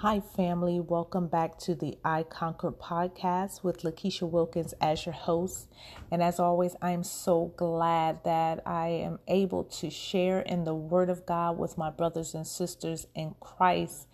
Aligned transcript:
Hi, 0.00 0.20
family. 0.20 0.78
Welcome 0.78 1.28
back 1.28 1.56
to 1.60 1.74
the 1.74 1.96
I 2.04 2.22
Conquered 2.22 2.78
podcast 2.78 3.64
with 3.64 3.80
Lakeisha 3.80 4.28
Wilkins 4.28 4.74
as 4.78 5.06
your 5.06 5.14
host. 5.14 5.72
And 6.10 6.22
as 6.22 6.38
always, 6.38 6.76
I'm 6.82 7.02
so 7.02 7.54
glad 7.56 8.22
that 8.24 8.60
I 8.66 8.88
am 8.88 9.20
able 9.26 9.64
to 9.64 9.88
share 9.88 10.40
in 10.40 10.64
the 10.64 10.74
Word 10.74 11.08
of 11.08 11.24
God 11.24 11.56
with 11.56 11.78
my 11.78 11.88
brothers 11.88 12.34
and 12.34 12.46
sisters 12.46 13.06
in 13.14 13.36
Christ. 13.40 14.06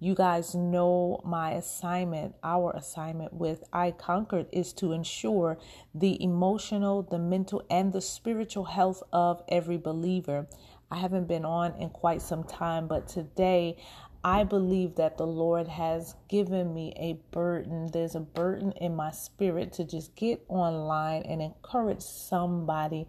You 0.00 0.16
guys 0.16 0.56
know 0.56 1.20
my 1.24 1.52
assignment, 1.52 2.34
our 2.42 2.72
assignment 2.72 3.32
with 3.32 3.62
I 3.72 3.92
Conquered 3.92 4.46
is 4.50 4.72
to 4.74 4.90
ensure 4.90 5.56
the 5.94 6.20
emotional, 6.20 7.02
the 7.02 7.18
mental, 7.20 7.62
and 7.70 7.92
the 7.92 8.00
spiritual 8.00 8.64
health 8.64 9.04
of 9.12 9.44
every 9.48 9.76
believer. 9.76 10.48
I 10.90 10.96
haven't 10.96 11.28
been 11.28 11.44
on 11.44 11.74
in 11.74 11.90
quite 11.90 12.22
some 12.22 12.44
time, 12.44 12.88
but 12.88 13.06
today 13.08 13.76
I 14.24 14.42
believe 14.42 14.96
that 14.96 15.16
the 15.16 15.26
Lord 15.26 15.68
has 15.68 16.16
given 16.28 16.74
me 16.74 16.92
a 16.96 17.20
burden. 17.32 17.90
There's 17.92 18.16
a 18.16 18.20
burden 18.20 18.72
in 18.72 18.96
my 18.96 19.12
spirit 19.12 19.72
to 19.74 19.84
just 19.84 20.16
get 20.16 20.44
online 20.48 21.22
and 21.22 21.40
encourage 21.40 22.02
somebody. 22.02 23.06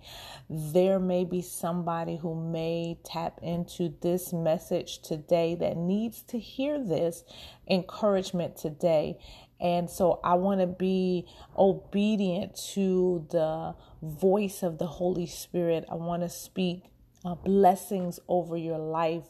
There 0.49 0.99
may 0.99 1.25
be 1.25 1.41
somebody 1.41 2.17
who 2.17 2.35
may 2.35 2.99
tap 3.03 3.39
into 3.41 3.93
this 4.01 4.31
message 4.31 4.99
today 5.01 5.55
that 5.55 5.77
needs 5.77 6.21
to 6.23 6.37
hear 6.37 6.77
this 6.77 7.23
encouragement 7.67 8.55
today. 8.55 9.17
And 9.59 9.89
so 9.89 10.19
I 10.23 10.35
want 10.35 10.61
to 10.61 10.67
be 10.67 11.25
obedient 11.57 12.55
to 12.73 13.25
the 13.31 13.75
voice 14.03 14.61
of 14.61 14.77
the 14.77 14.87
Holy 14.87 15.25
Spirit. 15.25 15.85
I 15.91 15.95
want 15.95 16.21
to 16.21 16.29
speak 16.29 16.83
uh, 17.25 17.33
blessings 17.35 18.19
over 18.27 18.55
your 18.55 18.77
life 18.77 19.23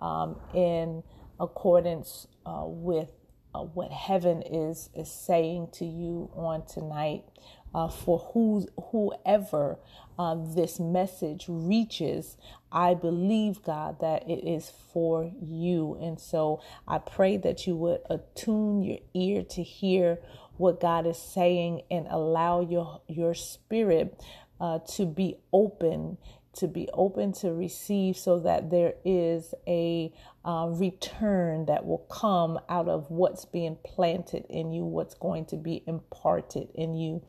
um, 0.00 0.36
in 0.54 1.02
accordance 1.40 2.26
uh, 2.46 2.64
with 2.64 3.10
uh, 3.54 3.60
what 3.60 3.90
heaven 3.90 4.42
is 4.42 4.90
is 4.94 5.10
saying 5.10 5.68
to 5.72 5.84
you 5.84 6.30
on 6.34 6.64
tonight. 6.66 7.24
Uh, 7.72 7.88
for 7.88 8.18
who, 8.34 8.66
whoever 8.90 9.78
uh, 10.18 10.34
this 10.56 10.80
message 10.80 11.44
reaches, 11.48 12.36
I 12.72 12.94
believe, 12.94 13.62
God, 13.62 14.00
that 14.00 14.28
it 14.28 14.44
is 14.44 14.72
for 14.92 15.30
you. 15.40 15.96
And 16.02 16.20
so 16.20 16.60
I 16.88 16.98
pray 16.98 17.36
that 17.36 17.68
you 17.68 17.76
would 17.76 18.00
attune 18.10 18.82
your 18.82 18.98
ear 19.14 19.44
to 19.50 19.62
hear 19.62 20.18
what 20.56 20.80
God 20.80 21.06
is 21.06 21.16
saying 21.16 21.82
and 21.92 22.08
allow 22.10 22.60
your, 22.60 23.02
your 23.06 23.34
spirit 23.34 24.20
uh, 24.60 24.80
to 24.96 25.06
be 25.06 25.36
open 25.52 26.18
to 26.52 26.66
be 26.66 26.88
open 26.92 27.32
to 27.32 27.52
receive 27.52 28.16
so 28.16 28.38
that 28.40 28.70
there 28.70 28.94
is 29.04 29.54
a 29.66 30.12
uh, 30.44 30.66
return 30.70 31.66
that 31.66 31.86
will 31.86 32.06
come 32.10 32.58
out 32.68 32.88
of 32.88 33.10
what's 33.10 33.44
being 33.44 33.76
planted 33.84 34.44
in 34.48 34.72
you, 34.72 34.84
what's 34.84 35.14
going 35.14 35.44
to 35.44 35.56
be 35.56 35.82
imparted 35.86 36.68
in 36.74 36.94
you. 36.94 37.22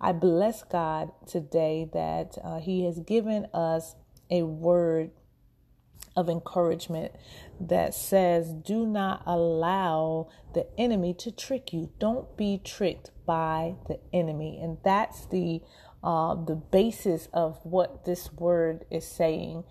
I 0.00 0.12
bless 0.12 0.62
God 0.62 1.10
today 1.26 1.88
that 1.92 2.36
uh, 2.44 2.58
He 2.58 2.84
has 2.84 3.00
given 3.00 3.46
us 3.54 3.94
a 4.30 4.42
word 4.42 5.10
of 6.16 6.28
encouragement 6.30 7.12
that 7.60 7.94
says, 7.94 8.52
Do 8.52 8.86
not 8.86 9.22
allow 9.26 10.28
the 10.54 10.66
enemy 10.78 11.14
to 11.14 11.30
trick 11.30 11.72
you. 11.72 11.90
Don't 11.98 12.36
be 12.36 12.60
tricked 12.64 13.10
by 13.26 13.74
the 13.86 14.00
enemy. 14.12 14.58
And 14.60 14.78
that's 14.82 15.26
the 15.26 15.60
uh, 16.06 16.36
the 16.36 16.56
basis 16.56 17.28
of 17.34 17.60
what 17.64 18.06
this 18.06 18.32
word 18.34 18.86
is 18.92 19.06
saying. 19.06 19.64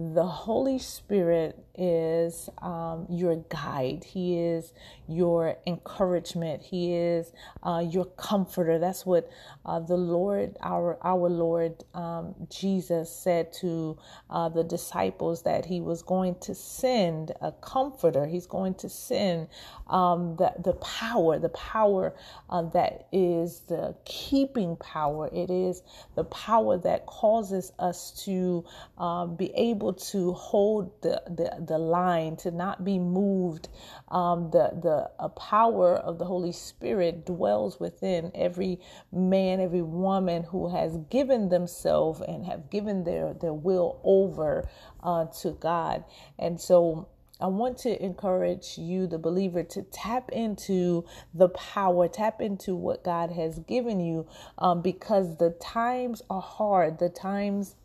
The 0.00 0.24
Holy 0.24 0.78
Spirit 0.78 1.58
is 1.76 2.48
um, 2.62 3.06
your 3.10 3.36
guide. 3.50 4.04
He 4.04 4.38
is 4.38 4.72
your 5.06 5.56
encouragement. 5.66 6.62
He 6.62 6.94
is 6.94 7.32
uh, 7.62 7.84
your 7.86 8.06
comforter. 8.06 8.78
That's 8.78 9.04
what 9.04 9.30
uh, 9.66 9.80
the 9.80 9.98
Lord, 9.98 10.56
our 10.62 10.98
our 11.02 11.28
Lord 11.28 11.84
um, 11.94 12.34
Jesus, 12.50 13.14
said 13.14 13.52
to 13.60 13.98
uh, 14.30 14.48
the 14.48 14.64
disciples 14.64 15.42
that 15.42 15.66
He 15.66 15.82
was 15.82 16.02
going 16.02 16.36
to 16.42 16.54
send 16.54 17.32
a 17.42 17.52
comforter. 17.52 18.26
He's 18.26 18.46
going 18.46 18.74
to 18.76 18.88
send 18.88 19.48
um, 19.88 20.36
the 20.36 20.54
the 20.64 20.74
power, 20.74 21.38
the 21.38 21.50
power 21.50 22.14
uh, 22.48 22.62
that 22.62 23.06
is 23.12 23.60
the 23.68 23.94
keeping 24.06 24.76
power. 24.76 25.28
It 25.32 25.50
is 25.50 25.82
the 26.14 26.24
power 26.24 26.78
that 26.78 27.06
causes 27.06 27.72
us 27.78 28.24
to 28.24 28.64
um, 28.98 29.36
be 29.36 29.52
able 29.54 29.89
to 29.92 30.32
hold 30.32 31.00
the 31.02 31.22
the 31.26 31.64
the 31.66 31.78
line, 31.78 32.36
to 32.36 32.50
not 32.50 32.84
be 32.84 32.98
moved. 32.98 33.68
Um, 34.08 34.50
the 34.50 34.70
the 34.82 35.10
uh, 35.18 35.28
power 35.28 35.96
of 35.96 36.18
the 36.18 36.24
Holy 36.24 36.52
Spirit 36.52 37.26
dwells 37.26 37.80
within 37.80 38.30
every 38.34 38.80
man, 39.12 39.60
every 39.60 39.82
woman 39.82 40.44
who 40.44 40.68
has 40.74 40.96
given 41.10 41.48
themselves 41.48 42.20
and 42.20 42.44
have 42.46 42.70
given 42.70 43.04
their 43.04 43.34
their 43.34 43.54
will 43.54 44.00
over 44.04 44.68
uh, 45.02 45.26
to 45.42 45.52
God. 45.52 46.04
And 46.38 46.60
so 46.60 47.08
I 47.40 47.46
want 47.46 47.78
to 47.78 48.04
encourage 48.04 48.76
you, 48.76 49.06
the 49.06 49.18
believer, 49.18 49.62
to 49.62 49.82
tap 49.82 50.30
into 50.30 51.06
the 51.32 51.48
power, 51.48 52.06
tap 52.06 52.40
into 52.42 52.74
what 52.74 53.02
God 53.02 53.30
has 53.30 53.60
given 53.60 53.98
you, 53.98 54.26
um, 54.58 54.82
because 54.82 55.38
the 55.38 55.50
times 55.50 56.20
are 56.28 56.42
hard. 56.42 56.98
The 56.98 57.08
times 57.08 57.76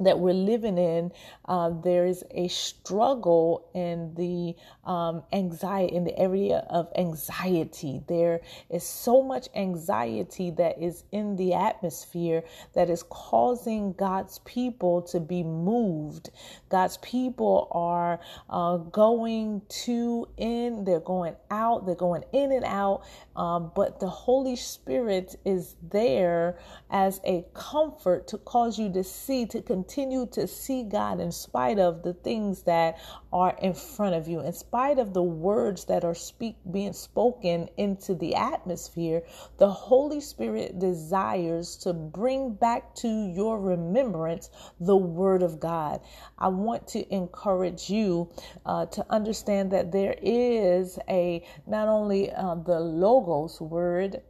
that 0.00 0.18
we're 0.18 0.34
living 0.34 0.78
in, 0.78 1.12
uh, 1.46 1.70
there 1.82 2.06
is 2.06 2.24
a 2.30 2.48
struggle 2.48 3.68
in 3.74 4.14
the 4.14 4.54
um, 4.90 5.22
anxiety, 5.32 5.94
in 5.94 6.04
the 6.04 6.18
area 6.18 6.66
of 6.70 6.88
anxiety. 6.96 8.02
There 8.08 8.40
is 8.70 8.84
so 8.84 9.22
much 9.22 9.48
anxiety 9.54 10.50
that 10.52 10.80
is 10.80 11.04
in 11.12 11.36
the 11.36 11.54
atmosphere 11.54 12.44
that 12.74 12.90
is 12.90 13.02
causing 13.04 13.92
God's 13.92 14.38
people 14.40 15.02
to 15.02 15.20
be 15.20 15.42
moved. 15.42 16.30
God's 16.68 16.96
people 16.98 17.68
are 17.70 18.20
uh, 18.50 18.78
going 18.78 19.62
to 19.84 20.28
in, 20.36 20.84
they're 20.84 21.00
going 21.00 21.36
out, 21.50 21.86
they're 21.86 21.94
going 21.94 22.24
in 22.32 22.52
and 22.52 22.64
out, 22.64 23.04
um, 23.36 23.72
but 23.74 24.00
the 24.00 24.08
Holy 24.08 24.56
Spirit 24.56 25.36
is 25.44 25.76
there 25.82 26.58
as 26.90 27.20
a 27.24 27.44
comfort 27.54 28.28
to 28.28 28.38
cause 28.38 28.78
you 28.78 28.92
to 28.92 29.04
see, 29.04 29.46
to 29.46 29.62
continue 29.62 30.26
to 30.32 30.46
see 30.46 30.82
God 30.82 31.20
in 31.20 31.32
spite 31.32 31.78
of 31.78 32.02
the 32.02 32.12
things 32.12 32.62
that 32.64 32.98
are 33.32 33.56
in 33.60 33.74
front 33.74 34.14
of 34.14 34.28
you, 34.28 34.40
in 34.40 34.52
spite 34.52 34.98
of 34.98 35.14
the 35.14 35.22
words 35.22 35.86
that 35.86 36.04
are 36.04 36.14
speak 36.14 36.56
being 36.70 36.92
spoken 36.92 37.68
into 37.76 38.14
the 38.14 38.34
atmosphere, 38.34 39.22
the 39.58 39.70
Holy 39.70 40.20
Spirit 40.20 40.78
desires 40.78 41.76
to 41.76 41.92
bring 41.92 42.54
back 42.54 42.94
to 42.96 43.08
your 43.08 43.58
remembrance 43.58 44.50
the 44.80 44.96
word 44.96 45.42
of 45.42 45.58
God. 45.58 46.00
I 46.38 46.48
want 46.48 46.86
to 46.88 47.14
encourage 47.14 47.88
you 47.88 48.28
uh, 48.66 48.86
to 48.86 49.06
understand 49.10 49.70
that 49.72 49.92
there 49.92 50.16
is 50.20 50.98
a 51.08 51.44
not 51.66 51.88
only 51.88 52.30
uh, 52.32 52.56
the 52.56 52.80
logos 52.80 53.60
word 53.60 54.22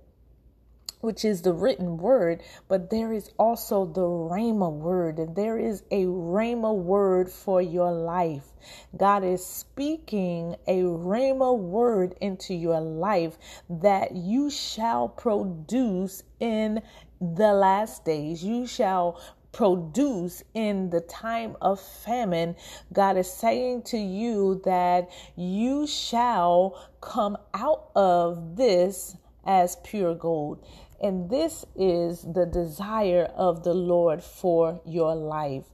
which 1.02 1.24
is 1.24 1.42
the 1.42 1.52
written 1.52 1.98
word, 1.98 2.42
but 2.68 2.88
there 2.88 3.12
is 3.12 3.30
also 3.38 3.84
the 3.84 4.00
Rhema 4.00 4.72
word, 4.72 5.18
and 5.18 5.36
there 5.36 5.58
is 5.58 5.82
a 5.90 6.04
Rhema 6.04 6.74
word 6.74 7.28
for 7.28 7.60
your 7.60 7.92
life. 7.92 8.44
God 8.96 9.24
is 9.24 9.44
speaking 9.44 10.56
a 10.66 10.82
Rhema 10.82 11.58
word 11.58 12.14
into 12.20 12.54
your 12.54 12.80
life 12.80 13.36
that 13.68 14.14
you 14.14 14.48
shall 14.48 15.08
produce 15.08 16.22
in 16.38 16.80
the 17.20 17.52
last 17.52 18.04
days. 18.04 18.44
You 18.44 18.66
shall 18.66 19.20
produce 19.50 20.42
in 20.54 20.90
the 20.90 21.00
time 21.00 21.56
of 21.60 21.80
famine. 21.80 22.54
God 22.92 23.16
is 23.16 23.30
saying 23.30 23.82
to 23.82 23.98
you 23.98 24.62
that 24.64 25.10
you 25.36 25.86
shall 25.86 26.80
come 27.00 27.36
out 27.52 27.90
of 27.96 28.56
this 28.56 29.16
as 29.44 29.76
pure 29.82 30.14
gold. 30.14 30.64
And 31.02 31.28
this 31.28 31.64
is 31.74 32.22
the 32.22 32.46
desire 32.46 33.24
of 33.36 33.64
the 33.64 33.74
Lord 33.74 34.22
for 34.22 34.80
your 34.86 35.16
life. 35.16 35.64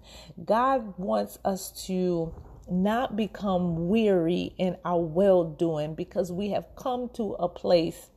God 0.44 0.94
wants 0.96 1.38
us 1.44 1.70
to 1.86 2.34
not 2.70 3.16
become 3.16 3.88
weary 3.88 4.54
in 4.58 4.76
our 4.84 5.00
well 5.00 5.44
doing 5.44 5.94
because 5.94 6.32
we 6.32 6.50
have 6.50 6.66
come 6.76 7.10
to 7.10 7.34
a 7.34 7.48
place 7.48 8.10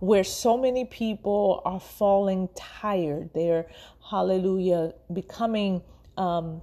where 0.00 0.24
so 0.24 0.58
many 0.58 0.84
people 0.84 1.62
are 1.64 1.80
falling 1.80 2.48
tired. 2.54 3.30
They're, 3.34 3.66
hallelujah, 4.10 4.94
becoming 5.12 5.82
um, 6.16 6.60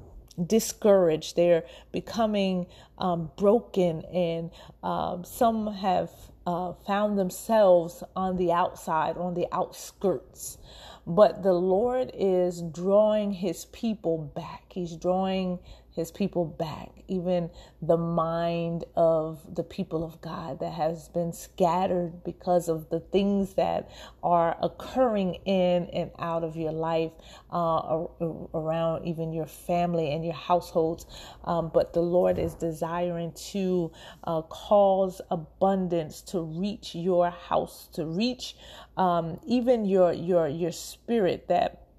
discouraged. 0.48 1.36
They're 1.36 1.64
becoming 1.92 2.68
um, 2.98 3.32
broken, 3.38 4.04
and 4.14 4.52
um, 4.84 5.24
some 5.24 5.74
have 5.74 6.12
uh, 6.46 6.74
found 6.88 7.18
themselves 7.18 8.04
on 8.16 8.38
the 8.38 8.52
outside, 8.52 9.18
on 9.18 9.34
the 9.34 9.48
outskirts. 9.52 10.58
But 11.06 11.44
the 11.44 11.54
Lord 11.54 12.12
is 12.14 12.62
drawing 12.62 13.32
his 13.34 13.66
people 13.66 14.18
back. 14.18 14.66
He's 14.70 14.96
drawing 14.96 15.60
his 15.96 16.12
people 16.12 16.46
back, 16.46 16.90
even 17.08 17.50
the 17.82 17.98
mind 17.98 18.86
of 18.96 19.56
the 19.56 19.64
people 19.64 20.04
of 20.04 20.22
God 20.22 20.60
that 20.60 20.74
has 20.74 21.10
been 21.10 21.34
scattered 21.34 22.24
because 22.24 22.70
of 22.70 22.90
the 22.90 23.00
things 23.00 23.56
that 23.56 23.90
are 24.24 24.58
occurring 24.62 25.36
in 25.46 25.88
and 25.94 26.12
out 26.20 26.44
of 26.44 26.56
your 26.56 26.72
life, 26.72 27.12
uh, 27.52 28.06
around 28.54 29.06
even 29.06 29.34
your 29.34 29.46
family 29.46 30.14
and 30.14 30.24
your 30.24 30.34
households. 30.34 31.06
Um, 31.44 31.72
but 31.74 31.94
the 31.94 32.02
Lord 32.02 32.40
is 32.40 32.54
desiring 32.54 33.34
to 33.52 33.92
uh, 34.24 34.42
cause 34.44 35.22
abundance 35.30 36.22
to 36.24 36.42
reach 36.42 36.96
your 36.96 37.30
house, 37.30 37.90
to 37.94 38.06
reach 38.06 38.56
um, 38.98 39.40
even 39.46 39.86
your 39.86 40.14
your 40.14 40.48
your 40.48 40.72
spirit 40.72 41.48
that 41.48 41.91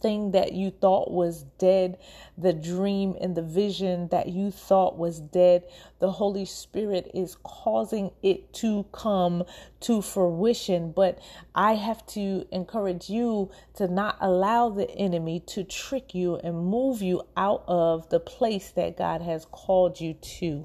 thing 0.00 0.32
that 0.32 0.52
you 0.52 0.70
thought 0.70 1.10
was 1.10 1.44
dead, 1.58 1.98
the 2.36 2.52
dream 2.52 3.16
and 3.20 3.34
the 3.34 3.42
vision 3.42 4.08
that 4.08 4.28
you 4.28 4.50
thought 4.50 4.96
was 4.96 5.20
dead, 5.20 5.64
the 5.98 6.10
Holy 6.12 6.44
Spirit 6.44 7.10
is 7.14 7.36
causing 7.42 8.10
it 8.22 8.52
to 8.54 8.84
come 8.92 9.44
to 9.80 10.02
fruition. 10.02 10.92
But 10.92 11.18
I 11.54 11.74
have 11.74 12.06
to 12.08 12.46
encourage 12.52 13.10
you 13.10 13.50
to 13.74 13.88
not 13.88 14.16
allow 14.20 14.68
the 14.70 14.90
enemy 14.90 15.40
to 15.48 15.64
trick 15.64 16.14
you 16.14 16.36
and 16.36 16.66
move 16.66 17.02
you 17.02 17.22
out 17.36 17.64
of 17.66 18.08
the 18.08 18.20
place 18.20 18.70
that 18.72 18.96
God 18.96 19.22
has 19.22 19.44
called 19.44 20.00
you 20.00 20.14
to. 20.14 20.64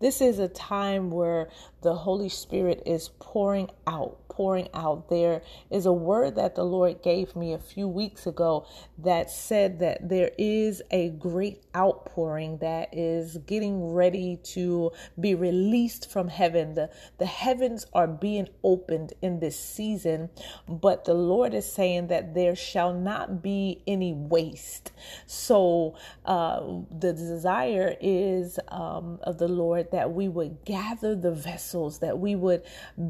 This 0.00 0.20
is 0.20 0.38
a 0.38 0.48
time 0.48 1.10
where 1.10 1.48
the 1.82 1.94
Holy 1.94 2.28
Spirit 2.28 2.84
is 2.86 3.10
pouring 3.18 3.68
out 3.84 4.27
pouring 4.38 4.68
out. 4.72 5.08
There 5.08 5.42
is 5.68 5.84
a 5.84 5.92
word 5.92 6.36
that 6.36 6.54
the 6.54 6.62
Lord 6.62 7.02
gave 7.02 7.34
me 7.34 7.52
a 7.52 7.58
few 7.58 7.88
weeks 7.88 8.24
ago 8.24 8.68
that 8.98 9.32
said 9.32 9.80
that 9.80 10.08
there 10.08 10.30
is 10.38 10.80
a 10.92 11.08
great 11.08 11.64
outpouring 11.74 12.58
that 12.58 12.88
is 12.92 13.36
getting 13.48 13.92
ready 13.92 14.38
to 14.54 14.92
be 15.18 15.34
released 15.34 16.08
from 16.08 16.28
heaven. 16.28 16.74
The, 16.74 16.88
the 17.18 17.26
heavens 17.26 17.84
are 17.92 18.06
being 18.06 18.48
opened 18.62 19.12
in 19.22 19.40
this 19.40 19.58
season, 19.58 20.30
but 20.68 21.04
the 21.04 21.14
Lord 21.14 21.52
is 21.52 21.70
saying 21.70 22.06
that 22.06 22.34
there 22.34 22.54
shall 22.54 22.94
not 22.94 23.42
be 23.42 23.82
any 23.88 24.12
waste. 24.12 24.92
So 25.26 25.96
uh, 26.24 26.60
the 26.96 27.12
desire 27.12 27.96
is 28.00 28.60
um, 28.68 29.18
of 29.24 29.38
the 29.38 29.48
Lord 29.48 29.90
that 29.90 30.12
we 30.12 30.28
would 30.28 30.64
gather 30.64 31.16
the 31.16 31.32
vessels, 31.32 31.98
that 31.98 32.20
we 32.20 32.36
would 32.36 32.62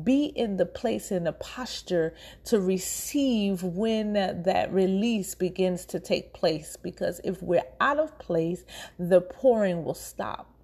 be 0.04 0.24
in 0.24 0.56
the 0.56 0.64
place 0.64 1.12
in 1.18 1.26
a 1.26 1.32
posture 1.32 2.14
to 2.44 2.58
receive 2.58 3.62
when 3.62 4.14
that 4.14 4.72
release 4.72 5.34
begins 5.34 5.84
to 5.84 6.00
take 6.00 6.32
place. 6.32 6.76
Because 6.82 7.20
if 7.24 7.42
we're 7.42 7.66
out 7.80 7.98
of 7.98 8.18
place, 8.18 8.64
the 8.98 9.20
pouring 9.20 9.84
will 9.84 9.92
stop. 9.94 10.54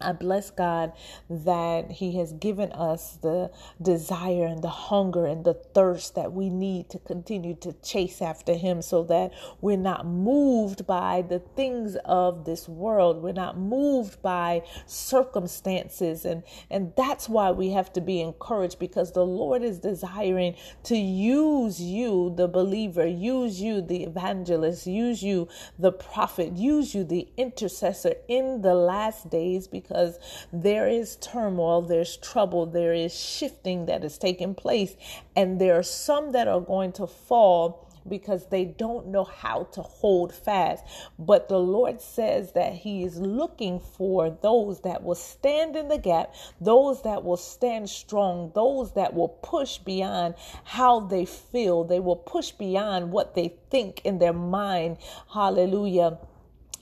I 0.00 0.12
bless 0.12 0.50
God 0.50 0.92
that 1.28 1.90
He 1.90 2.16
has 2.18 2.32
given 2.32 2.72
us 2.72 3.18
the 3.20 3.50
desire 3.80 4.46
and 4.46 4.62
the 4.62 4.68
hunger 4.68 5.26
and 5.26 5.44
the 5.44 5.54
thirst 5.54 6.14
that 6.14 6.32
we 6.32 6.48
need 6.48 6.88
to 6.90 6.98
continue 6.98 7.54
to 7.56 7.72
chase 7.82 8.22
after 8.22 8.54
Him 8.54 8.82
so 8.82 9.02
that 9.04 9.32
we're 9.60 9.76
not 9.76 10.06
moved 10.06 10.86
by 10.86 11.22
the 11.22 11.38
things 11.38 11.96
of 12.04 12.44
this 12.44 12.68
world. 12.68 13.22
We're 13.22 13.32
not 13.32 13.58
moved 13.58 14.22
by 14.22 14.62
circumstances. 14.86 16.24
And, 16.24 16.42
and 16.70 16.92
that's 16.96 17.28
why 17.28 17.50
we 17.50 17.70
have 17.70 17.92
to 17.94 18.00
be 18.00 18.20
encouraged 18.20 18.78
because 18.78 19.12
the 19.12 19.26
Lord 19.26 19.62
is 19.62 19.78
desiring 19.78 20.54
to 20.84 20.96
use 20.96 21.80
you, 21.80 22.32
the 22.36 22.48
believer, 22.48 23.06
use 23.06 23.60
you, 23.60 23.82
the 23.82 24.04
evangelist, 24.04 24.86
use 24.86 25.22
you, 25.22 25.48
the 25.78 25.92
prophet, 25.92 26.52
use 26.52 26.94
you, 26.94 27.04
the 27.04 27.28
intercessor 27.36 28.14
in 28.28 28.62
the 28.62 28.74
last 28.74 29.28
days 29.28 29.68
because 29.68 29.89
because 29.90 30.20
there 30.52 30.86
is 30.88 31.16
turmoil, 31.16 31.82
there's 31.82 32.16
trouble, 32.16 32.64
there 32.64 32.94
is 32.94 33.12
shifting 33.12 33.86
that 33.86 34.04
is 34.04 34.18
taking 34.18 34.54
place, 34.54 34.94
and 35.34 35.60
there 35.60 35.76
are 35.76 35.82
some 35.82 36.30
that 36.30 36.46
are 36.46 36.60
going 36.60 36.92
to 36.92 37.08
fall 37.08 37.88
because 38.08 38.46
they 38.46 38.64
don't 38.64 39.08
know 39.08 39.24
how 39.24 39.64
to 39.64 39.82
hold 39.82 40.32
fast. 40.32 40.84
But 41.18 41.48
the 41.48 41.58
Lord 41.58 42.00
says 42.00 42.52
that 42.52 42.72
He 42.72 43.02
is 43.02 43.18
looking 43.18 43.80
for 43.80 44.30
those 44.30 44.80
that 44.82 45.02
will 45.02 45.16
stand 45.16 45.76
in 45.76 45.88
the 45.88 45.98
gap, 45.98 46.34
those 46.60 47.02
that 47.02 47.24
will 47.24 47.36
stand 47.36 47.90
strong, 47.90 48.52
those 48.54 48.92
that 48.92 49.12
will 49.12 49.28
push 49.28 49.78
beyond 49.78 50.34
how 50.64 51.00
they 51.00 51.26
feel, 51.26 51.82
they 51.84 52.00
will 52.00 52.16
push 52.16 52.52
beyond 52.52 53.10
what 53.10 53.34
they 53.34 53.54
think 53.70 54.00
in 54.04 54.18
their 54.18 54.32
mind. 54.32 54.96
Hallelujah 55.34 56.16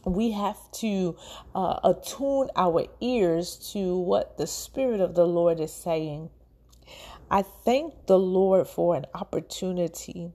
we 0.05 0.33
have 0.33 0.59
to 0.73 1.17
uh, 1.55 1.81
attune 1.85 2.51
our 2.57 2.87
ears 3.01 3.57
to 3.73 3.99
what 3.99 4.39
the 4.39 4.47
Spirit 4.47 5.01
of 5.01 5.15
the 5.15 5.27
Lord 5.27 5.61
is 5.61 5.73
saying. 5.73 6.31
I 7.31 7.43
thank 7.43 8.07
the 8.07 8.19
Lord 8.19 8.69
for 8.69 8.97
an 8.97 9.07
opportunity 9.15 10.33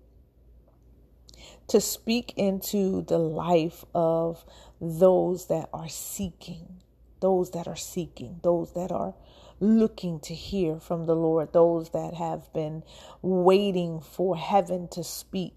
to 1.67 1.81
speak 1.81 2.33
into 2.37 3.03
the 3.03 3.17
life 3.17 3.85
of 3.95 4.45
those 4.81 5.47
that 5.47 5.69
are 5.73 5.89
seeking, 5.89 6.81
those 7.21 7.51
that 7.51 7.67
are 7.67 7.75
seeking, 7.75 8.39
those 8.43 8.73
that 8.73 8.91
are 8.91 9.15
looking 9.59 10.19
to 10.21 10.33
hear 10.35 10.79
from 10.79 11.05
the 11.05 11.15
Lord, 11.15 11.53
those 11.53 11.89
that 11.91 12.13
have 12.15 12.51
been 12.53 12.83
waiting 13.21 14.01
for 14.01 14.37
heaven 14.37 14.87
to 14.89 15.03
speak 15.03 15.55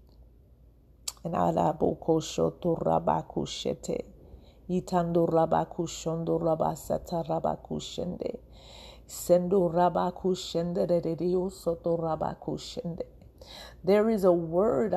and 1.27 1.35
alaboko 1.35 2.21
shoto 2.21 2.75
rabakushete. 2.79 4.05
Yitando 4.69 5.27
rabakushondo 5.27 6.39
rabasata 6.39 7.23
rabakushende. 7.27 8.39
Sendo 9.07 9.69
rabakushende 9.69 10.87
de 10.87 11.15
Dios 11.15 11.63
soto 11.63 11.97
rabakushende. 11.97 13.05
There 13.87 14.09
is 14.11 14.25
a 14.25 14.33
word 14.33 14.93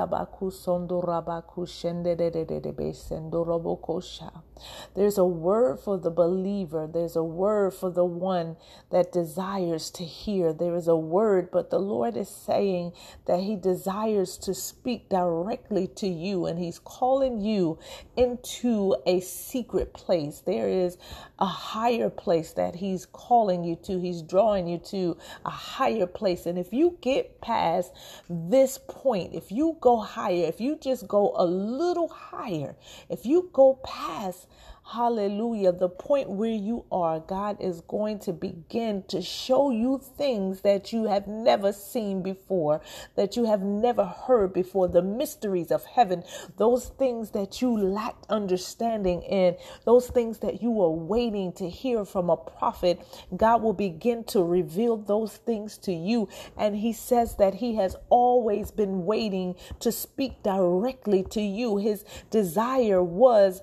There's 4.96 5.18
a 5.18 5.24
word 5.24 5.80
for 5.80 5.98
the 5.98 6.10
believer. 6.10 6.90
There's 6.92 7.16
a 7.16 7.24
word 7.24 7.74
for 7.74 7.90
the 7.90 8.04
one 8.04 8.56
that 8.90 9.12
desires 9.12 9.90
to 9.92 10.04
hear. 10.04 10.52
There 10.52 10.76
is 10.76 10.88
a 10.88 10.96
word, 10.96 11.50
but 11.52 11.70
the 11.70 11.78
Lord 11.78 12.16
is 12.16 12.28
saying 12.28 12.92
that 13.26 13.40
He 13.40 13.56
desires 13.56 14.36
to 14.38 14.54
speak 14.54 15.08
directly 15.08 15.86
to 15.96 16.08
you 16.08 16.46
and 16.46 16.58
He's 16.58 16.80
calling 16.80 17.40
you 17.40 17.78
into 18.16 18.96
a 19.06 19.20
secret 19.20 19.94
place. 19.94 20.40
There 20.40 20.68
is 20.68 20.98
a 21.38 21.46
higher 21.46 22.10
place 22.10 22.52
that 22.54 22.76
He's 22.76 23.06
calling 23.06 23.64
you 23.64 23.76
to. 23.84 24.00
He's 24.00 24.22
drawing 24.22 24.68
you 24.68 24.78
to 24.90 25.16
a 25.46 25.50
higher 25.50 26.08
place. 26.08 26.46
And 26.46 26.58
if 26.58 26.72
you 26.72 26.98
get 27.00 27.40
past 27.40 27.92
this 28.28 28.79
point, 28.88 29.34
if 29.34 29.50
you 29.52 29.76
go 29.80 29.98
higher, 29.98 30.44
if 30.46 30.60
you 30.60 30.76
just 30.76 31.06
go 31.08 31.32
a 31.36 31.44
little 31.44 32.08
higher, 32.08 32.76
if 33.08 33.26
you 33.26 33.50
go 33.52 33.74
past 33.84 34.46
Hallelujah. 34.92 35.70
The 35.70 35.88
point 35.88 36.30
where 36.30 36.50
you 36.50 36.84
are, 36.90 37.20
God 37.20 37.58
is 37.60 37.80
going 37.82 38.18
to 38.20 38.32
begin 38.32 39.04
to 39.06 39.22
show 39.22 39.70
you 39.70 40.00
things 40.16 40.62
that 40.62 40.92
you 40.92 41.04
have 41.04 41.28
never 41.28 41.72
seen 41.72 42.22
before, 42.22 42.80
that 43.14 43.36
you 43.36 43.44
have 43.44 43.62
never 43.62 44.04
heard 44.04 44.52
before, 44.52 44.88
the 44.88 45.02
mysteries 45.02 45.70
of 45.70 45.84
heaven, 45.84 46.24
those 46.56 46.86
things 46.88 47.30
that 47.30 47.62
you 47.62 47.76
lacked 47.76 48.26
understanding 48.28 49.22
in, 49.22 49.56
those 49.84 50.08
things 50.08 50.40
that 50.40 50.60
you 50.60 50.72
were 50.72 50.90
waiting 50.90 51.52
to 51.52 51.68
hear 51.68 52.04
from 52.04 52.28
a 52.28 52.36
prophet. 52.36 53.00
God 53.36 53.62
will 53.62 53.74
begin 53.74 54.24
to 54.24 54.42
reveal 54.42 54.96
those 54.96 55.36
things 55.36 55.78
to 55.78 55.92
you. 55.92 56.28
And 56.56 56.74
He 56.74 56.92
says 56.92 57.36
that 57.36 57.54
He 57.54 57.76
has 57.76 57.94
always 58.08 58.72
been 58.72 59.06
waiting 59.06 59.54
to 59.78 59.92
speak 59.92 60.42
directly 60.42 61.22
to 61.30 61.40
you. 61.40 61.76
His 61.76 62.04
desire 62.32 63.04
was 63.04 63.62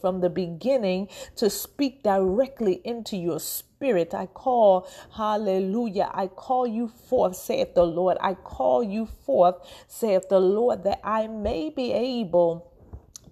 from 0.00 0.20
the 0.20 0.30
beginning 0.30 1.08
to 1.36 1.50
speak 1.50 2.02
directly 2.02 2.80
into 2.84 3.16
your 3.16 3.40
spirit. 3.40 4.14
I 4.14 4.26
call, 4.26 4.88
hallelujah, 5.12 6.10
I 6.14 6.28
call 6.28 6.66
you 6.66 6.88
forth, 6.88 7.36
saith 7.36 7.74
the 7.74 7.84
Lord. 7.84 8.16
I 8.20 8.34
call 8.34 8.82
you 8.82 9.06
forth, 9.06 9.56
saith 9.86 10.28
the 10.28 10.40
Lord, 10.40 10.84
that 10.84 11.00
I 11.04 11.26
may 11.26 11.70
be 11.70 11.92
able 11.92 12.72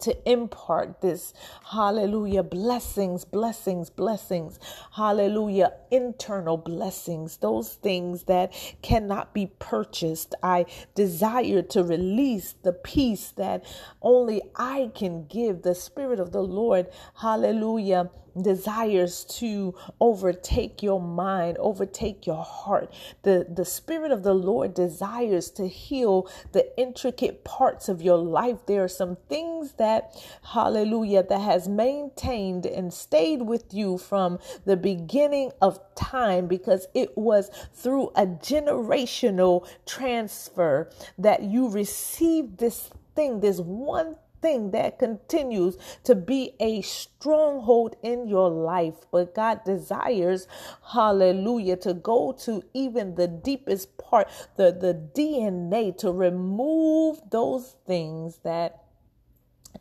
to 0.01 0.31
impart 0.31 1.01
this 1.01 1.35
hallelujah 1.73 2.43
blessings 2.43 3.25
blessings 3.25 3.91
blessings 3.91 4.59
hallelujah 4.93 5.73
internal 5.91 6.57
blessings 6.57 7.39
those 7.39 7.75
things 7.75 8.25
that 8.25 8.53
cannot 8.83 9.35
be 9.35 9.47
purchased. 9.59 10.35
I 10.43 10.67
desire 10.95 11.63
to 11.63 11.83
release 11.85 12.55
the 12.63 12.73
peace 12.73 13.31
that 13.37 13.65
only 14.03 14.43
i 14.57 14.91
can 14.95 15.27
give 15.27 15.63
the 15.63 15.75
spirit 15.75 16.21
of 16.21 16.33
the 16.33 16.43
lord 16.43 16.87
hallelujah 17.21 18.11
desires 18.41 19.25
to 19.25 19.75
overtake 20.01 20.83
your 20.83 21.01
mind, 21.01 21.57
overtake 21.59 22.27
your 22.27 22.43
heart. 22.43 22.93
The, 23.23 23.47
the 23.49 23.65
Spirit 23.65 24.13
of 24.13 24.23
the 24.23 24.35
Lord 24.35 24.75
desires 24.75 25.51
to 25.53 25.69
heal 25.69 26.29
the 26.53 26.77
intricate 26.79 27.45
parts 27.45 27.89
of 27.89 28.03
your 28.03 28.19
life. 28.19 28.67
There 28.67 28.85
are 28.85 28.89
some 28.89 29.17
things 29.29 29.73
that, 29.75 30.17
hallelujah, 30.53 31.25
that 31.25 31.41
has 31.41 31.69
maintained 31.69 32.67
and 32.67 32.93
stayed 32.93 33.43
with 33.43 33.73
you 33.73 33.99
from 33.99 34.39
the 34.65 34.77
beginning 34.77 35.53
of 35.61 35.81
time 35.95 36.47
because 36.47 36.87
it 36.95 37.17
was 37.17 37.51
through 37.73 38.11
a 38.17 38.27
generational 38.27 39.67
transfer 39.87 40.91
that 41.19 41.43
you 41.43 41.69
received 41.69 42.59
this 42.59 42.91
thing, 43.15 43.41
this 43.41 43.61
one 43.61 44.17
thing 44.45 44.73
that 44.73 44.99
continues 44.99 45.79
to 46.05 46.15
be 46.15 46.55
a 46.61 46.83
stronghold 46.83 47.97
in 48.03 48.29
your 48.29 48.51
life. 48.51 48.97
But 49.11 49.35
God 49.35 49.65
desires, 49.65 50.47
hallelujah, 50.93 51.77
to 51.79 51.95
go 51.95 52.33
to 52.45 52.63
even 52.75 53.15
the 53.15 53.27
deepest 53.27 53.97
part, 53.97 54.29
the, 54.57 54.71
the 54.71 54.93
DNA, 55.19 55.97
to 55.97 56.13
remove 56.13 57.23
those 57.31 57.77
things 57.87 58.41
that 58.45 58.83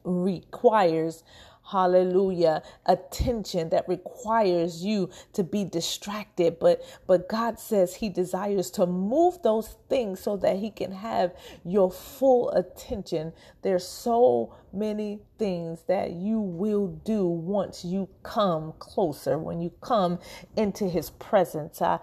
requires 0.05 1.25
hallelujah 1.65 2.61
attention 2.85 3.69
that 3.69 3.87
requires 3.87 4.83
you 4.83 5.09
to 5.33 5.43
be 5.43 5.63
distracted. 5.65 6.59
But 6.59 6.83
but 7.07 7.29
God 7.29 7.59
says 7.59 7.95
he 7.95 8.09
desires 8.09 8.69
to 8.71 8.85
move 8.85 9.41
those 9.43 9.75
things 9.89 10.19
so 10.19 10.37
that 10.37 10.57
he 10.57 10.71
can 10.71 10.91
have 10.91 11.33
your 11.63 11.91
full 11.91 12.49
attention. 12.51 13.33
There's 13.61 13.87
so 13.87 14.55
many 14.73 15.19
things 15.37 15.83
that 15.87 16.11
you 16.11 16.39
will 16.39 16.87
do 16.87 17.25
once 17.27 17.85
you 17.85 18.09
come 18.23 18.73
closer, 18.79 19.37
when 19.37 19.61
you 19.61 19.71
come 19.81 20.19
into 20.57 20.89
his 20.89 21.11
presence. 21.11 21.81
Ah, 21.81 21.99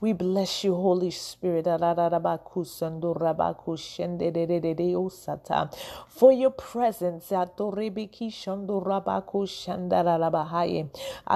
we 0.00 0.12
bless 0.12 0.64
you, 0.64 0.74
Holy 0.74 1.10
Spirit, 1.10 1.66
for 6.08 6.32
your 6.32 6.50
presence. 6.50 7.32
I 7.32 7.46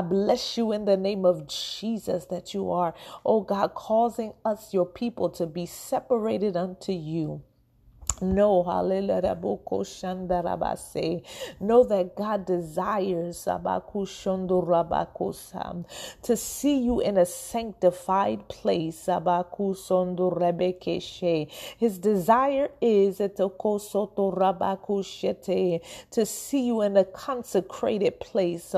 bless 0.03 0.57
you 0.59 0.73
in 0.73 0.85
the 0.87 0.97
name 0.97 1.25
of 1.25 1.47
Jesus 1.49 2.25
that 2.27 2.55
you 2.55 2.71
are, 2.71 2.95
oh 3.25 3.41
God, 3.43 3.75
causing 3.75 4.33
us, 4.45 4.73
your 4.75 4.87
people, 4.87 5.31
to 5.31 5.47
be 5.47 5.67
separated 5.81 6.57
unto 6.57 6.93
you. 6.93 7.43
Know, 8.23 8.63
know 11.61 11.85
that 11.85 12.15
God 12.17 12.45
desires 12.47 13.49
to 16.23 16.37
see 16.37 16.79
you 16.79 17.01
in 17.01 17.17
a 17.17 17.27
sanctified 17.27 18.49
place. 18.49 19.09
His 21.79 21.99
desire 21.99 22.71
is 22.81 23.19
to 26.11 26.27
see 26.27 26.67
you 26.67 26.83
in 26.83 26.97
a 26.97 27.05
consecrated 27.05 28.21
place. 28.21 28.75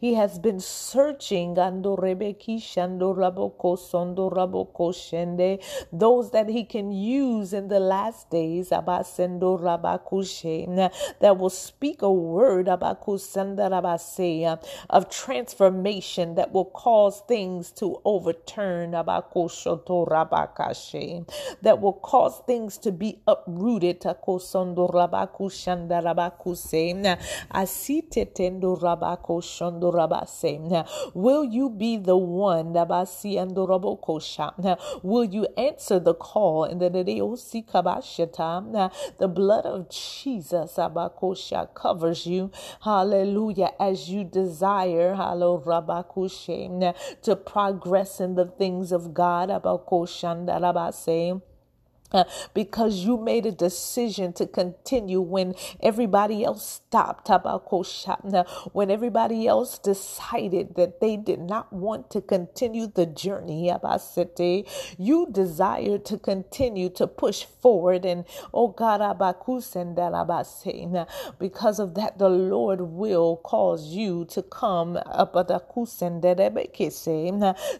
He 0.00 0.14
has 0.14 0.38
been 0.38 0.60
searching 0.60 1.54
those 5.92 6.30
that 6.30 6.48
he 6.48 6.64
can 6.72 6.90
use 6.90 7.52
in 7.52 7.68
the 7.68 7.78
last 7.78 8.30
days 8.30 8.70
that 8.70 8.86
will 11.38 11.50
speak 11.50 12.00
a 12.00 12.10
word 12.10 12.66
of 12.66 12.82
transformation 15.10 16.34
that 16.34 16.50
will 16.50 16.64
cause 16.64 17.20
things 17.28 17.70
to 17.72 18.00
overturn 18.06 18.92
that 18.92 19.06
will 21.80 21.92
cause 21.92 22.40
things 22.46 22.78
to 22.78 22.90
be 22.90 23.20
uprooted 23.26 24.00
will 31.14 31.44
you 31.44 31.68
be 31.68 31.96
the 31.98 32.16
one 32.16 32.72
will 35.02 35.24
you 35.24 35.46
answer 35.58 35.98
the 35.98 36.14
call 36.14 36.61
in 36.64 36.78
the 36.78 36.90
the 39.18 39.28
blood 39.28 39.66
of 39.66 39.88
Jesus 39.90 40.76
abakosha 40.76 41.74
covers 41.74 42.26
you. 42.26 42.50
Hallelujah. 42.82 43.72
As 43.78 44.08
you 44.10 44.24
desire, 44.24 45.14
hallelujah, 45.14 46.94
to 47.22 47.36
progress 47.36 48.20
in 48.20 48.34
the 48.34 48.46
things 48.46 48.92
of 48.92 49.14
God. 49.14 49.50
Abakoshandarabase 52.12 52.50
because 52.54 52.96
you 53.04 53.16
made 53.18 53.46
a 53.46 53.52
decision 53.52 54.32
to 54.34 54.46
continue 54.46 55.20
when 55.20 55.54
everybody 55.82 56.44
else 56.44 56.66
stopped. 56.86 57.28
When 58.72 58.90
everybody 58.90 59.46
else 59.46 59.78
decided 59.78 60.74
that 60.76 61.00
they 61.00 61.16
did 61.16 61.40
not 61.40 61.72
want 61.72 62.10
to 62.10 62.20
continue 62.20 62.86
the 62.86 63.06
journey. 63.06 63.72
You 64.98 65.28
desire 65.30 65.98
to 65.98 66.18
continue 66.18 66.90
to 66.90 67.06
push 67.06 67.44
forward. 67.44 68.04
And 68.04 68.24
oh 68.52 68.68
God, 68.68 69.00
because 71.38 71.78
of 71.78 71.94
that, 71.94 72.18
the 72.18 72.28
Lord 72.28 72.80
will 72.80 73.36
cause 73.38 73.88
you 73.88 74.24
to 74.26 74.42
come 74.42 74.98
up 75.06 75.34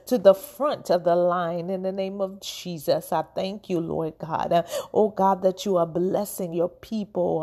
to 0.07 0.19
the 0.19 0.35
front 0.35 0.91
of 0.91 1.05
the 1.05 1.17
line 1.17 1.71
in 1.71 1.83
the 1.83 1.93
name 1.93 2.21
of 2.21 2.41
Jesus. 2.41 3.13
I 3.13 3.23
thank 3.35 3.69
you, 3.71 3.81
Lord 3.81 4.19
God. 4.23 4.65
Oh 4.95 5.09
God, 5.11 5.43
that 5.43 5.67
you 5.67 5.77
are 5.77 5.87
blessing 5.87 6.53
your 6.55 6.69
people 6.69 7.43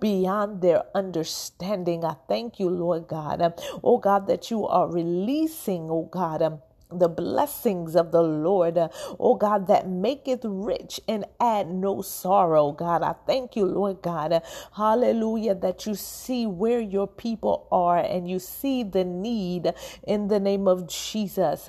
beyond 0.00 0.62
their 0.62 0.82
understanding. 0.94 2.04
I 2.04 2.16
thank 2.28 2.58
you, 2.58 2.68
Lord 2.68 3.08
God. 3.08 3.54
Oh 3.82 3.98
God, 3.98 4.26
that 4.26 4.50
you 4.50 4.66
are 4.66 4.88
releasing, 4.90 5.88
oh 5.90 6.08
God 6.10 6.60
the 6.92 7.08
blessings 7.08 7.94
of 7.94 8.10
the 8.10 8.22
Lord, 8.22 8.78
oh 9.20 9.36
God, 9.36 9.68
that 9.68 9.88
maketh 9.88 10.40
rich 10.44 11.00
and 11.06 11.24
add 11.38 11.70
no 11.70 12.02
sorrow, 12.02 12.72
God. 12.72 13.02
I 13.02 13.14
thank 13.26 13.56
you, 13.56 13.64
Lord 13.64 14.02
God. 14.02 14.42
Hallelujah, 14.76 15.54
that 15.56 15.86
you 15.86 15.94
see 15.94 16.46
where 16.46 16.80
your 16.80 17.06
people 17.06 17.68
are 17.70 17.98
and 17.98 18.28
you 18.28 18.40
see 18.40 18.82
the 18.82 19.04
need 19.04 19.72
in 20.06 20.28
the 20.28 20.40
name 20.40 20.66
of 20.66 20.88
Jesus. 20.88 21.68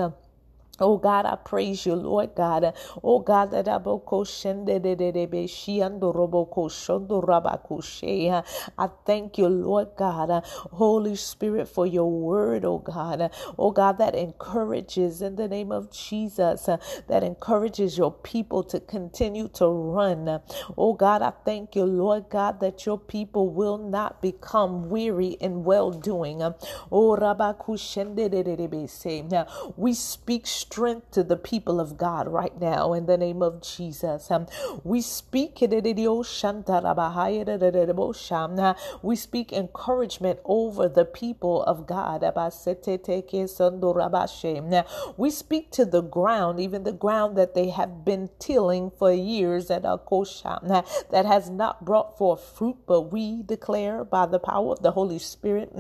Oh 0.80 0.98
God, 0.98 1.26
I 1.26 1.36
praise 1.38 1.86
you, 1.86 1.96
Lord 1.96 2.36
God. 2.36 2.74
Oh 3.04 3.20
God, 3.20 3.52
that 3.52 3.68
I 8.78 8.90
thank 9.06 9.38
you, 9.38 9.48
Lord 9.48 9.90
God. 9.98 10.46
Holy 10.74 11.16
Spirit, 11.16 11.68
for 11.70 11.88
your 11.88 12.12
word, 12.12 12.66
oh 12.66 12.80
God. 12.80 13.32
Oh 13.58 13.72
God, 13.72 13.98
that 14.00 14.16
encourages 14.16 15.22
in 15.22 15.36
the 15.38 15.48
name 15.48 15.72
of 15.72 15.92
Jesus, 15.92 16.66
that 17.08 17.24
encourages 17.24 17.98
your 17.98 18.12
people 18.12 18.64
to 18.66 18.80
continue 18.80 19.48
to 19.50 19.68
run. 19.68 20.42
Oh 20.78 20.94
God, 20.94 21.22
I 21.22 21.32
thank 21.46 21.76
you, 21.76 21.86
Lord 21.86 22.30
God, 22.30 22.60
that 22.62 22.86
your 22.86 23.00
people 23.00 23.50
will 23.50 23.78
not 23.78 24.22
become 24.22 24.90
weary 24.90 25.38
in 25.42 25.64
well 25.64 25.92
doing. 25.92 26.42
Oh 26.44 27.16
rabakushende 27.18 28.30
de 28.30 28.44
de 28.44 28.56
de 28.58 28.68
Rabbi, 28.68 29.22
now 29.30 29.74
we 29.78 29.94
speak 29.94 30.46
strength 30.62 31.12
to 31.12 31.24
the 31.24 31.38
people 31.38 31.80
of 31.80 31.98
God 31.98 32.28
right 32.28 32.60
now 32.60 32.94
in 32.94 33.06
the 33.08 33.18
name 33.18 33.42
of 33.44 33.62
Jesus. 33.62 34.32
Um, 34.32 34.48
we 34.84 35.02
speak 35.02 35.62
we 39.04 39.16
speak 39.16 39.54
encouragement 39.54 40.40
over 40.46 40.90
the 40.90 41.06
people 41.06 41.64
of 41.64 41.88
God. 41.88 42.22
We 45.18 45.30
speak 45.32 45.72
to 45.72 45.86
the 45.86 46.02
ground, 46.02 46.60
even 46.60 46.84
the 46.84 46.94
ground 46.94 47.38
that 47.38 47.54
they 47.56 47.70
have 47.70 48.06
been 48.06 48.30
tilling 48.40 48.92
for 48.92 49.12
years 49.14 49.72
at 49.72 49.84
Akosha 49.84 50.86
that 51.12 51.26
has 51.26 51.50
not 51.50 51.86
brought 51.86 52.18
forth 52.18 52.44
fruit, 52.44 52.78
but 52.88 53.12
we 53.12 53.44
declare 53.44 54.04
by 54.04 54.26
the 54.26 54.40
power 54.40 54.74
of 54.74 54.82
the 54.82 54.92
Holy 54.92 55.20
Spirit, 55.20 55.74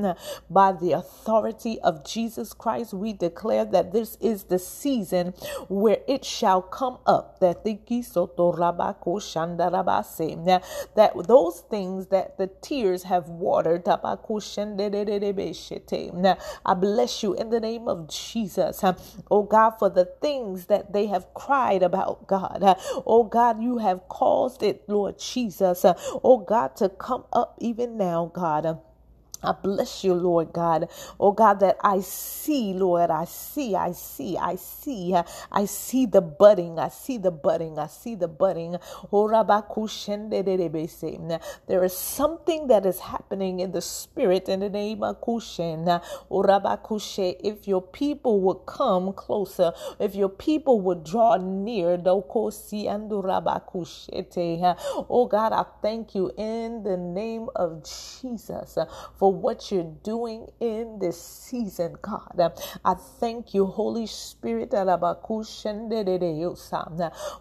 by 0.50 0.72
the 0.72 0.92
authority 0.94 1.80
of 1.82 2.06
Jesus 2.06 2.54
Christ, 2.54 2.94
we 2.94 3.14
declare 3.14 3.66
that 3.66 3.92
this 3.94 4.18
is 4.22 4.46
the 4.46 4.60
season 4.72 5.34
where 5.70 6.00
it 6.08 6.26
shall 6.26 6.62
come 6.62 6.98
up 7.06 7.40
that 10.96 11.14
those 11.28 11.62
things 11.62 12.08
that 12.08 12.38
the 12.38 12.48
tears 12.62 13.04
have 13.04 13.30
watered. 13.30 13.88
I 13.88 14.16
bless 16.76 17.24
you 17.24 17.34
in 17.34 17.50
the 17.50 17.60
name 17.62 17.88
of 17.88 18.08
Jesus. 18.10 18.84
Oh 19.32 19.44
God, 19.44 19.72
for 19.80 19.90
the 19.90 20.06
things 20.06 20.66
that 20.68 20.94
they 20.94 21.08
have 21.08 21.34
cried 21.34 21.84
about, 21.84 22.28
God. 22.28 22.62
Oh 23.06 23.24
God, 23.24 23.62
you 23.62 23.78
have 23.80 24.08
caused 24.10 24.64
it, 24.64 24.84
Lord 24.88 25.20
Jesus. 25.20 25.86
Oh 26.24 26.38
God, 26.48 26.76
to 26.78 26.90
come 26.90 27.26
up 27.34 27.56
even 27.60 27.98
now, 27.98 28.32
God. 28.34 28.80
I 29.44 29.54
bless 29.54 30.04
you, 30.04 30.14
Lord 30.14 30.54
God. 30.54 30.90
Oh 31.20 31.32
God, 31.32 31.60
that 31.62 31.78
I 31.84 32.02
see, 32.02 32.74
Lord. 32.74 33.10
I 33.12 33.26
see, 33.26 33.76
I 33.76 33.92
see, 33.94 34.38
I 34.38 34.56
see. 34.56 35.16
I 35.52 35.66
see 35.66 36.06
the 36.06 36.22
budding. 36.22 36.80
I 36.80 36.90
see 36.90 37.18
the 37.18 37.32
budding. 37.32 37.80
I 37.80 37.88
see 37.88 38.16
the 38.16 38.28
budding. 38.28 38.78
Oh, 39.12 39.28
there 41.68 41.84
is 41.84 41.98
something 41.98 42.68
that 42.68 42.86
is 42.86 43.00
happening 43.00 43.60
in 43.60 43.72
the 43.72 43.82
spirit 43.82 44.50
in 44.50 44.60
the 44.62 44.70
name 44.70 45.04
of 45.04 45.22
Kushen. 45.22 46.02
Oh, 46.30 46.44
if 47.44 47.68
your 47.68 47.82
people 47.82 48.42
would 48.42 48.66
come 48.66 49.14
closer, 49.14 49.74
if 50.00 50.16
your 50.16 50.30
people 50.30 50.82
would 50.82 51.04
draw 51.04 51.38
near, 51.38 51.98
oh 55.10 55.28
God, 55.30 55.54
I 55.54 55.66
thank 55.82 56.16
you 56.16 56.32
in 56.38 56.84
the 56.84 56.98
name 56.98 57.50
of 57.56 57.84
Jesus 57.84 58.78
for 59.16 59.31
what 59.32 59.72
you're 59.72 59.96
doing 60.04 60.48
in 60.60 61.00
this 61.00 61.22
season, 61.22 61.96
God. 62.02 62.54
I 62.86 62.94
thank 63.20 63.54
you, 63.54 63.66
Holy 63.68 64.08
Spirit, 64.08 64.72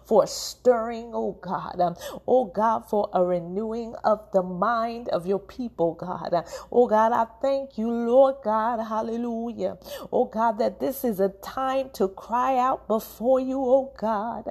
for 0.05 0.27
stirring, 0.27 1.11
oh 1.13 1.37
God. 1.41 1.97
Oh 2.27 2.45
God, 2.45 2.89
for 2.89 3.09
a 3.13 3.23
renewing 3.23 3.95
of 4.03 4.31
the 4.33 4.43
mind 4.43 5.09
of 5.09 5.27
your 5.27 5.39
people, 5.39 5.93
God. 5.95 6.45
Oh 6.71 6.87
God, 6.87 7.11
I 7.11 7.25
thank 7.41 7.77
you, 7.77 7.89
Lord 7.91 8.35
God. 8.43 8.79
Hallelujah. 8.83 9.77
Oh 10.11 10.25
God, 10.25 10.59
that 10.59 10.79
this 10.79 11.03
is 11.03 11.19
a 11.19 11.29
time 11.29 11.89
to 11.93 12.07
cry 12.09 12.57
out 12.57 12.87
before 12.87 13.39
you, 13.39 13.59
oh 13.59 13.93
God. 13.97 14.45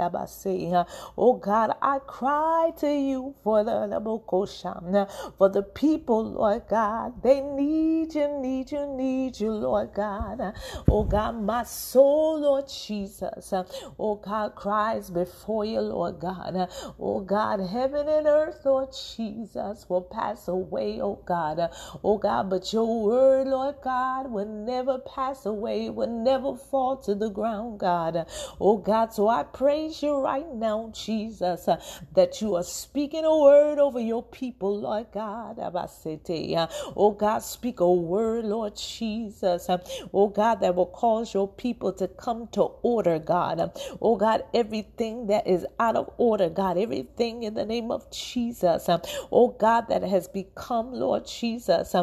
Oh 1.18 1.34
God, 1.34 1.74
I 1.82 1.98
cry 2.00 2.72
to 2.78 2.88
you 2.88 3.34
for 3.42 3.64
the 3.64 3.88
for 5.38 5.48
the 5.48 5.62
people, 5.62 6.32
Lord 6.32 6.62
God. 6.68 7.22
They 7.30 7.42
need 7.42 8.12
you, 8.16 8.26
need 8.40 8.72
you, 8.72 8.88
need 8.88 9.38
you, 9.38 9.52
Lord 9.52 9.94
God. 9.94 10.52
Oh 10.88 11.04
God, 11.04 11.40
my 11.40 11.62
soul, 11.62 12.40
Lord 12.40 12.66
Jesus. 12.68 13.54
Oh 14.00 14.16
God, 14.16 14.56
cries 14.56 15.10
before 15.10 15.64
you, 15.64 15.78
Lord 15.80 16.18
God. 16.18 16.68
Oh 16.98 17.20
God, 17.20 17.60
heaven 17.60 18.08
and 18.08 18.26
earth, 18.26 18.62
Lord 18.64 18.88
Jesus, 19.14 19.88
will 19.88 20.02
pass 20.02 20.48
away, 20.48 21.00
oh 21.00 21.22
God. 21.24 21.70
Oh 22.02 22.18
God, 22.18 22.50
but 22.50 22.72
your 22.72 23.04
word, 23.04 23.46
Lord 23.46 23.76
God, 23.80 24.32
will 24.32 24.48
never 24.48 24.98
pass 24.98 25.46
away, 25.46 25.88
will 25.88 26.08
never 26.08 26.56
fall 26.56 26.96
to 26.96 27.14
the 27.14 27.30
ground, 27.30 27.78
God. 27.78 28.26
Oh 28.60 28.76
God, 28.76 29.14
so 29.14 29.28
I 29.28 29.44
praise 29.44 30.02
you 30.02 30.18
right 30.18 30.52
now, 30.52 30.90
Jesus, 30.92 31.68
that 32.14 32.40
you 32.40 32.56
are 32.56 32.64
speaking 32.64 33.24
a 33.24 33.38
word 33.38 33.78
over 33.78 34.00
your 34.00 34.24
people, 34.24 34.80
Lord 34.80 35.12
God. 35.12 35.60
Oh 36.96 37.19
God, 37.20 37.40
speak 37.44 37.80
a 37.80 37.92
word, 37.92 38.46
Lord 38.46 38.76
Jesus. 38.76 39.68
Oh 40.14 40.28
God, 40.28 40.62
that 40.62 40.74
will 40.76 40.86
cause 40.86 41.34
your 41.34 41.48
people 41.48 41.92
to 41.94 42.08
come 42.08 42.48
to 42.54 42.62
order, 42.82 43.20
God. 43.20 43.72
Oh 44.02 44.16
God, 44.16 44.44
everything 44.54 45.28
that 45.28 45.46
is 45.46 45.66
out 45.80 45.96
of 45.96 46.10
order, 46.18 46.50
God, 46.50 46.78
everything 46.78 47.44
in 47.44 47.54
the 47.54 47.66
name 47.66 47.92
of 47.92 48.10
Jesus. 48.12 48.88
Oh 49.32 49.56
God, 49.60 49.88
that 49.90 50.02
has 50.04 50.28
become, 50.28 50.94
Lord 50.94 51.26
Jesus 51.28 51.94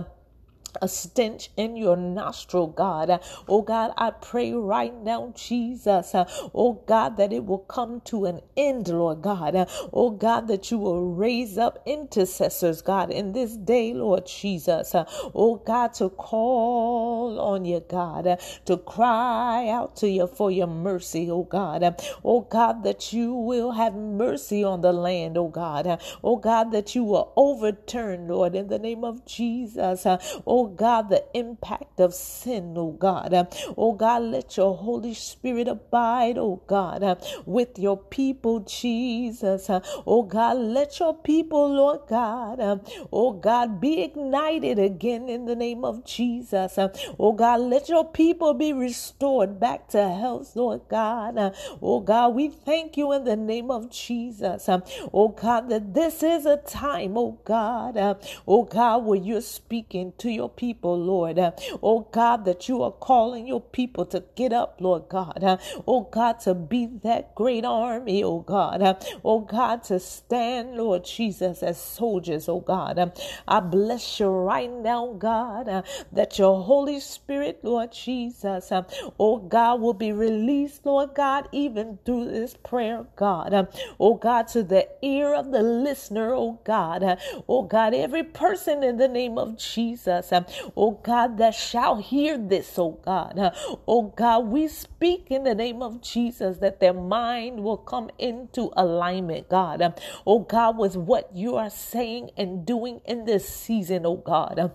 a 0.82 0.88
stench 0.88 1.50
in 1.58 1.76
your 1.76 1.96
nostril, 1.98 2.68
God. 2.68 3.20
Oh 3.48 3.62
God, 3.62 3.94
I 3.98 4.12
pray 4.12 4.54
right 4.54 4.94
now, 4.94 5.34
Jesus. 5.36 6.12
Oh 6.16 6.84
God, 6.86 7.18
that 7.18 7.34
it 7.34 7.46
will 7.46 7.60
come 7.60 8.02
to 8.02 8.26
an 8.26 8.42
end, 8.56 8.88
Lord 8.88 9.22
God. 9.22 9.70
Oh 9.94 10.12
God, 10.12 10.48
that 10.48 10.72
you 10.72 10.78
will 10.78 11.14
raise 11.14 11.58
up 11.58 11.82
intercessors, 11.86 12.82
God, 12.82 13.12
in 13.12 13.34
this 13.34 13.56
day, 13.56 13.94
Lord 13.94 14.26
Jesus. 14.28 14.94
Oh 14.96 15.62
God, 15.66 15.94
to 15.96 16.10
call 16.10 17.40
on 17.40 17.66
you, 17.66 17.84
God, 17.88 18.40
to 18.66 18.78
cry 18.78 19.68
out 19.70 19.96
to 19.98 20.10
you 20.10 20.28
for 20.28 20.52
your 20.52 20.68
mercy, 20.68 21.30
oh 21.32 21.44
God. 21.44 22.02
Oh 22.24 22.42
God, 22.42 22.84
that 22.84 23.14
you 23.14 23.34
will 23.34 23.72
have 23.72 23.96
mercy 23.96 24.64
on 24.64 24.82
the 24.82 24.94
land, 24.94 25.38
oh 25.38 25.48
God. 25.48 26.00
Oh 26.24 26.36
God, 26.38 26.72
that 26.72 26.96
you 26.96 27.04
will 27.04 27.34
overturn, 27.36 28.28
Lord, 28.28 28.56
in 28.56 28.68
the 28.68 28.80
name 28.80 29.04
of 29.04 29.26
Jesus. 29.26 30.06
Oh 30.46 30.57
Oh 30.58 30.66
God, 30.66 31.10
the 31.10 31.24
impact 31.36 32.00
of 32.00 32.16
sin, 32.16 32.74
oh 32.76 32.94
God. 32.94 33.48
Oh 33.78 33.94
God, 33.94 34.24
let 34.24 34.58
your 34.58 34.76
Holy 34.76 35.14
Spirit 35.14 35.68
abide, 35.68 36.40
oh 36.40 36.64
God, 36.66 37.22
with 37.46 37.78
your 37.78 37.98
people, 37.98 38.62
Jesus. 38.62 39.70
Oh 39.70 40.24
God, 40.24 40.58
let 40.58 41.00
your 41.00 41.14
people, 41.14 41.72
Lord 41.72 42.02
God, 42.10 42.82
oh 43.12 43.34
God, 43.34 43.80
be 43.80 44.02
ignited 44.02 44.80
again 44.80 45.30
in 45.30 45.46
the 45.46 45.56
name 45.56 45.86
of 45.86 46.04
Jesus. 46.06 46.80
Oh 47.20 47.34
God, 47.34 47.60
let 47.60 47.88
your 47.88 48.06
people 48.06 48.56
be 48.56 48.74
restored 48.74 49.60
back 49.60 49.88
to 49.90 50.10
health, 50.10 50.56
Lord 50.56 50.82
God. 50.90 51.54
Oh 51.84 52.00
God, 52.00 52.34
we 52.34 52.50
thank 52.50 52.98
you 52.98 53.12
in 53.14 53.26
the 53.26 53.36
name 53.36 53.70
of 53.70 53.92
Jesus. 53.92 54.68
Oh 55.14 55.28
God, 55.30 55.70
that 55.70 55.94
this 55.94 56.24
is 56.24 56.48
a 56.48 56.58
time, 56.58 57.16
oh 57.16 57.40
God, 57.46 58.18
oh 58.48 58.64
God, 58.64 59.06
where 59.06 59.20
you're 59.20 59.42
speaking 59.42 60.14
to 60.18 60.32
your 60.32 60.47
people, 60.50 60.98
Lord. 61.00 61.40
Uh, 61.40 61.52
oh 61.84 62.08
God, 62.12 62.46
that 62.46 62.68
you 62.70 62.82
are 62.84 62.92
calling 62.92 63.48
your 63.48 63.62
people 63.62 64.06
to 64.08 64.24
get 64.36 64.54
up, 64.54 64.78
Lord 64.80 65.10
God. 65.10 65.44
Uh, 65.44 65.58
oh 65.88 66.02
God, 66.02 66.40
to 66.42 66.54
be 66.54 66.88
that 67.04 67.36
great 67.36 67.66
army, 67.66 68.24
oh 68.24 68.40
God. 68.40 68.82
Uh, 68.82 68.96
oh 69.24 69.40
God, 69.42 69.84
to 69.86 70.00
stand, 70.00 70.76
Lord 70.78 71.06
Jesus, 71.06 71.64
as 71.64 71.80
soldiers, 71.80 72.50
oh 72.50 72.60
God. 72.62 73.12
I 73.48 73.60
bless 73.60 74.20
you 74.20 74.28
right 74.28 74.72
now, 74.72 75.14
God, 75.18 75.86
that 76.12 76.40
your 76.40 76.64
Holy 76.64 77.00
Spirit, 77.00 77.60
Lord 77.64 77.92
Jesus, 77.92 78.72
oh 79.20 79.38
God, 79.38 79.82
will 79.82 79.94
be 79.94 80.12
released, 80.12 80.86
Lord 80.86 81.16
God, 81.16 81.48
even 81.52 82.00
through 82.06 82.32
this 82.32 82.56
prayer, 82.56 83.06
God. 83.16 83.68
Oh 84.00 84.16
God, 84.16 84.48
to 84.50 84.64
the 84.64 84.88
ear 85.02 85.34
of 85.34 85.52
the 85.52 85.62
listener, 85.62 86.34
oh 86.34 86.60
God. 86.64 87.20
Oh 87.48 87.64
God, 87.64 87.94
every 87.94 88.24
person 88.24 88.84
in 88.84 88.98
the 88.98 89.08
name 89.08 89.38
of 89.38 89.58
Jesus 89.58 90.32
oh 90.76 91.00
God, 91.04 91.38
that 91.38 91.56
shall 91.56 91.98
hear 91.98 92.38
this, 92.38 92.78
oh 92.78 93.00
God. 93.04 93.54
Oh 93.88 94.14
God, 94.16 94.48
we 94.48 94.68
speak 94.68 95.28
in 95.30 95.44
the 95.44 95.56
name 95.56 95.82
of 95.82 96.02
Jesus 96.02 96.58
that 96.58 96.80
their 96.80 96.94
mind 96.94 97.64
will 97.64 97.78
come 97.78 98.10
into 98.18 98.72
alignment, 98.76 99.50
God. 99.50 100.00
Oh 100.26 100.40
God, 100.40 100.78
with 100.78 100.96
what 100.96 101.36
you 101.36 101.56
are 101.56 101.70
saying 101.70 102.32
and 102.38 102.66
doing 102.66 103.02
in 103.06 103.26
this 103.26 103.48
season, 103.48 104.06
oh 104.06 104.18
God. 104.18 104.72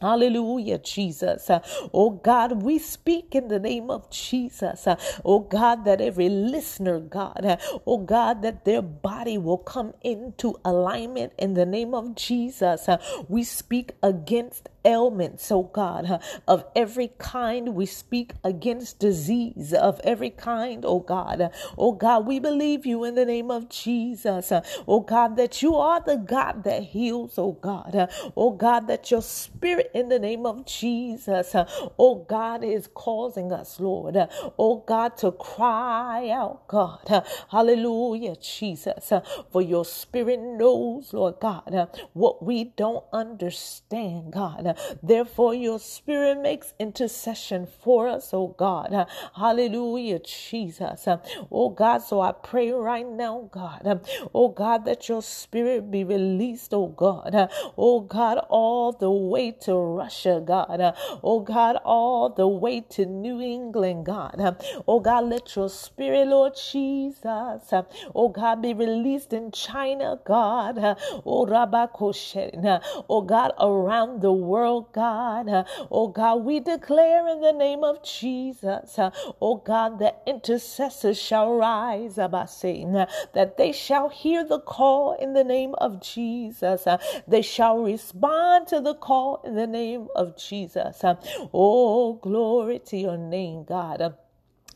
Hallelujah, 0.00 0.78
Jesus. 0.78 1.50
Oh 1.94 2.10
God, 2.10 2.62
we 2.62 2.78
speak 2.78 3.34
in 3.34 3.48
the 3.48 3.58
name 3.58 3.90
of 3.90 4.10
Jesus. 4.10 4.86
Oh 5.24 5.40
God, 5.40 5.84
that 5.84 6.00
every 6.00 6.28
listener, 6.28 7.00
God, 7.00 7.58
oh 7.86 7.98
God, 7.98 8.42
that 8.42 8.64
their 8.64 8.82
body 8.82 9.38
will 9.38 9.58
come 9.58 9.94
into 10.02 10.56
alignment 10.64 11.32
in 11.38 11.54
the 11.54 11.66
name 11.66 11.94
of 11.94 12.14
Jesus. 12.14 12.88
We 13.28 13.44
speak 13.44 13.92
against 14.02 14.68
ailments, 14.84 15.50
oh 15.50 15.64
God, 15.64 16.22
of 16.46 16.64
every 16.76 17.10
kind. 17.18 17.74
We 17.74 17.86
speak 17.86 18.32
against 18.44 19.00
disease 19.00 19.72
of 19.72 20.00
every 20.04 20.30
kind, 20.30 20.84
oh 20.84 21.00
God. 21.00 21.50
Oh 21.76 21.92
God, 21.92 22.26
we 22.26 22.38
believe 22.38 22.86
you 22.86 23.04
in 23.04 23.14
the 23.14 23.24
name 23.24 23.50
of 23.50 23.68
Jesus. 23.68 24.52
Oh 24.86 25.00
God, 25.00 25.36
that 25.36 25.62
you 25.62 25.74
are 25.76 26.00
the 26.00 26.16
God 26.16 26.64
that 26.64 26.82
heals, 26.84 27.38
oh 27.38 27.52
God. 27.52 28.08
Oh 28.36 28.52
God, 28.52 28.86
that 28.88 29.10
your 29.10 29.22
spirit 29.22 29.85
in 29.94 30.08
the 30.08 30.18
name 30.18 30.46
of 30.46 30.66
Jesus, 30.66 31.54
oh 31.98 32.26
God, 32.28 32.64
is 32.64 32.88
causing 32.94 33.52
us, 33.52 33.80
Lord. 33.80 34.16
Oh 34.58 34.84
God, 34.86 35.16
to 35.18 35.32
cry 35.32 36.30
out, 36.30 36.66
God. 36.68 37.24
Hallelujah, 37.50 38.36
Jesus. 38.36 39.12
For 39.50 39.62
your 39.62 39.84
spirit 39.84 40.40
knows, 40.40 41.12
Lord 41.12 41.36
God, 41.40 41.88
what 42.12 42.42
we 42.42 42.64
don't 42.64 43.04
understand, 43.12 44.32
God. 44.32 44.76
Therefore, 45.02 45.54
your 45.54 45.78
spirit 45.78 46.40
makes 46.40 46.74
intercession 46.78 47.66
for 47.66 48.08
us, 48.08 48.30
oh 48.32 48.48
God. 48.58 49.06
Hallelujah, 49.36 50.20
Jesus. 50.20 51.08
Oh 51.50 51.70
God, 51.70 51.98
so 51.98 52.20
I 52.20 52.32
pray 52.32 52.70
right 52.70 53.06
now, 53.06 53.48
God. 53.52 54.00
Oh 54.34 54.48
God, 54.48 54.84
that 54.86 55.08
your 55.08 55.22
spirit 55.22 55.90
be 55.90 56.04
released, 56.04 56.72
oh 56.74 56.88
God. 56.88 57.50
Oh 57.76 58.00
God, 58.00 58.38
all 58.48 58.92
the 58.92 59.10
way 59.10 59.52
to 59.62 59.75
Russia, 59.84 60.42
God. 60.44 60.94
Oh 61.22 61.40
God, 61.40 61.76
all 61.84 62.30
the 62.30 62.48
way 62.48 62.80
to 62.90 63.06
New 63.06 63.40
England, 63.40 64.06
God. 64.06 64.56
Oh 64.88 65.00
God, 65.00 65.24
let 65.26 65.54
your 65.56 65.68
spirit, 65.70 66.28
Lord 66.28 66.54
Jesus, 66.56 67.72
oh 68.14 68.28
God, 68.28 68.62
be 68.62 68.74
released 68.74 69.32
in 69.32 69.50
China, 69.52 70.18
God. 70.24 70.78
Oh 71.26 71.46
Rabakoshen, 71.46 72.80
oh 73.08 73.22
God, 73.22 73.52
around 73.60 74.22
the 74.22 74.32
world, 74.32 74.92
God. 74.92 75.66
Oh 75.90 76.08
God, 76.08 76.44
we 76.44 76.60
declare 76.60 77.28
in 77.28 77.40
the 77.40 77.52
name 77.52 77.84
of 77.84 78.02
Jesus, 78.02 78.98
oh 79.40 79.56
God, 79.64 79.98
the 79.98 80.14
intercessors 80.26 81.18
shall 81.20 81.52
rise, 81.54 82.18
saying 82.48 82.92
that 83.34 83.56
they 83.56 83.72
shall 83.72 84.08
hear 84.08 84.44
the 84.44 84.60
call 84.60 85.16
in 85.20 85.34
the 85.34 85.44
name 85.44 85.74
of 85.78 86.00
Jesus. 86.00 86.86
They 87.26 87.42
shall 87.42 87.78
respond 87.78 88.68
to 88.68 88.80
the 88.80 88.94
call 88.94 89.42
in 89.44 89.56
the 89.56 89.65
name 89.66 90.08
of 90.14 90.36
Jesus. 90.36 91.04
Um, 91.04 91.18
oh, 91.54 92.14
glory 92.14 92.80
to 92.80 92.96
your 92.96 93.18
name, 93.18 93.64
God. 93.64 94.02
Um, 94.02 94.14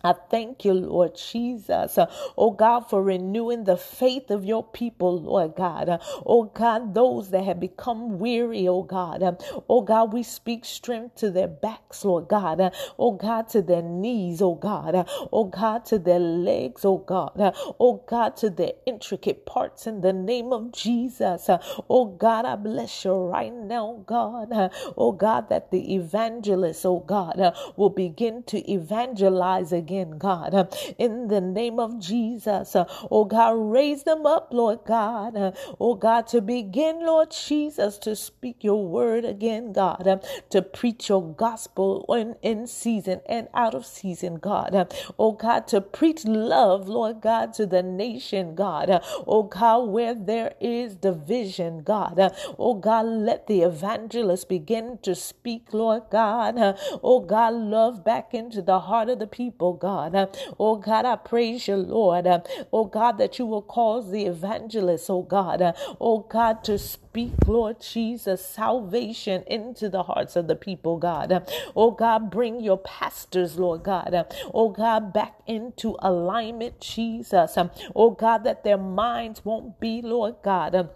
I 0.05 0.15
thank 0.15 0.65
you, 0.65 0.73
Lord 0.75 1.17
Jesus. 1.17 1.99
Oh 2.39 2.53
God, 2.53 2.89
for 2.89 3.03
renewing 3.03 3.65
the 3.65 3.77
faith 3.77 4.31
of 4.31 4.45
your 4.47 4.65
people, 4.65 5.21
Lord 5.21 5.57
God. 5.57 6.01
Oh 6.27 6.45
God, 6.45 6.95
those 6.95 7.31
that 7.31 7.45
have 7.45 7.61
become 7.61 8.19
weary, 8.19 8.67
oh 8.67 8.83
God. 8.83 9.23
Oh 9.69 9.83
God, 9.83 10.13
we 10.15 10.23
speak 10.23 10.65
strength 10.65 11.17
to 11.17 11.31
their 11.31 11.49
backs, 11.49 12.05
Lord 12.05 12.29
God. 12.29 12.73
Oh 12.99 13.13
God, 13.13 13.49
to 13.51 13.63
their 13.63 13.83
knees, 13.83 14.41
oh 14.41 14.55
God. 14.55 15.07
Oh 15.33 15.45
God, 15.45 15.85
to 15.87 15.99
their 15.99 16.21
legs, 16.21 16.85
oh 16.85 16.99
God. 16.99 17.33
Oh 17.79 18.03
God, 18.09 18.37
to 18.39 18.51
their 18.51 18.73
intricate 18.87 19.45
parts 19.47 19.87
in 19.87 20.01
the 20.01 20.15
name 20.15 20.53
of 20.55 20.73
Jesus. 20.73 21.51
Oh 21.91 22.07
God, 22.07 22.47
I 22.47 22.57
bless 22.57 23.05
you 23.05 23.13
right 23.15 23.53
now, 23.53 24.03
God. 24.07 24.49
Oh 24.97 25.13
God, 25.13 25.51
that 25.51 25.71
the 25.71 25.95
evangelists, 25.95 26.87
oh 26.87 27.01
God, 27.01 27.55
will 27.77 27.91
begin 27.91 28.43
to 28.45 28.71
evangelize 28.73 29.73
again 29.73 29.90
again, 29.91 30.19
God, 30.19 30.55
uh, 30.55 30.67
in 30.99 31.29
the 31.29 31.41
name 31.41 31.81
of 31.81 31.99
Jesus. 31.99 32.77
Uh, 32.77 32.85
oh 33.11 33.25
God, 33.25 33.51
raise 33.53 34.05
them 34.05 34.25
up, 34.27 34.49
Lord 34.53 34.81
God. 34.87 35.37
Uh, 35.37 35.53
oh 35.81 35.95
God, 35.95 36.27
to 36.29 36.41
begin, 36.41 37.01
Lord 37.05 37.31
Jesus, 37.33 37.99
to 37.99 38.15
speak 38.15 38.63
your 38.63 38.87
word 38.87 39.25
again, 39.25 39.73
God, 39.73 40.25
to 40.51 40.63
preach 40.63 41.09
your 41.09 41.23
gospel 41.35 42.05
in, 42.11 42.37
in 42.43 42.67
season 42.67 43.21
and 43.27 43.49
out 43.55 43.75
of 43.75 43.85
season, 43.85 44.37
God. 44.37 44.95
Oh 45.19 45.33
God, 45.33 45.67
to 45.69 45.81
preach 45.81 46.25
love, 46.25 46.89
Lord 46.89 47.21
God, 47.21 47.53
to 47.55 47.67
the 47.67 47.83
nation, 47.83 48.55
God. 48.55 49.03
Oh 49.27 49.43
God, 49.45 49.89
where 49.89 50.15
there 50.15 50.55
is 50.61 50.95
division, 50.97 51.83
God. 51.83 52.33
Oh 52.59 52.75
God, 52.75 53.07
let 53.07 53.47
the 53.49 53.63
evangelists 53.63 54.45
begin 54.45 54.99
to 55.03 55.15
speak, 55.15 55.73
Lord 55.73 56.05
God. 56.11 56.57
Oh 57.03 57.21
God, 57.21 57.55
love 57.55 58.05
back 58.05 58.35
into 58.35 58.63
the 58.63 58.81
heart 58.81 59.09
of 59.09 59.19
the 59.19 59.27
people, 59.27 59.75
God. 59.81 60.37
Oh 60.59 60.77
God, 60.77 61.05
I 61.07 61.17
praise 61.17 61.67
you, 61.69 61.77
Lord. 61.77 62.27
Oh 62.73 62.85
God, 62.85 63.19
that 63.19 63.39
you 63.39 63.47
will 63.47 63.63
cause 63.63 64.11
the 64.11 64.27
evangelists, 64.27 65.11
oh 65.11 65.23
God, 65.23 65.75
oh 66.01 66.21
God, 66.21 66.63
to 66.65 66.79
speak, 66.79 67.33
Lord 67.47 67.81
Jesus, 67.81 68.45
salvation 68.45 69.43
into 69.47 69.89
the 69.89 70.05
hearts 70.05 70.37
of 70.37 70.47
the 70.47 70.57
people, 70.57 70.99
God. 70.99 71.49
Oh 71.75 71.91
God, 71.91 72.31
bring 72.31 72.61
your 72.61 72.79
pastors, 72.79 73.59
Lord 73.59 73.83
God. 73.83 74.27
Oh 74.55 74.69
God, 74.69 75.13
back 75.13 75.35
into 75.47 75.97
alignment, 76.01 76.81
Jesus. 76.81 77.59
Oh 77.97 78.11
God, 78.11 78.45
that 78.45 78.65
their 78.65 78.79
minds 78.79 79.45
won't 79.45 79.81
be, 79.81 80.03
Lord 80.03 80.37
God 80.43 80.91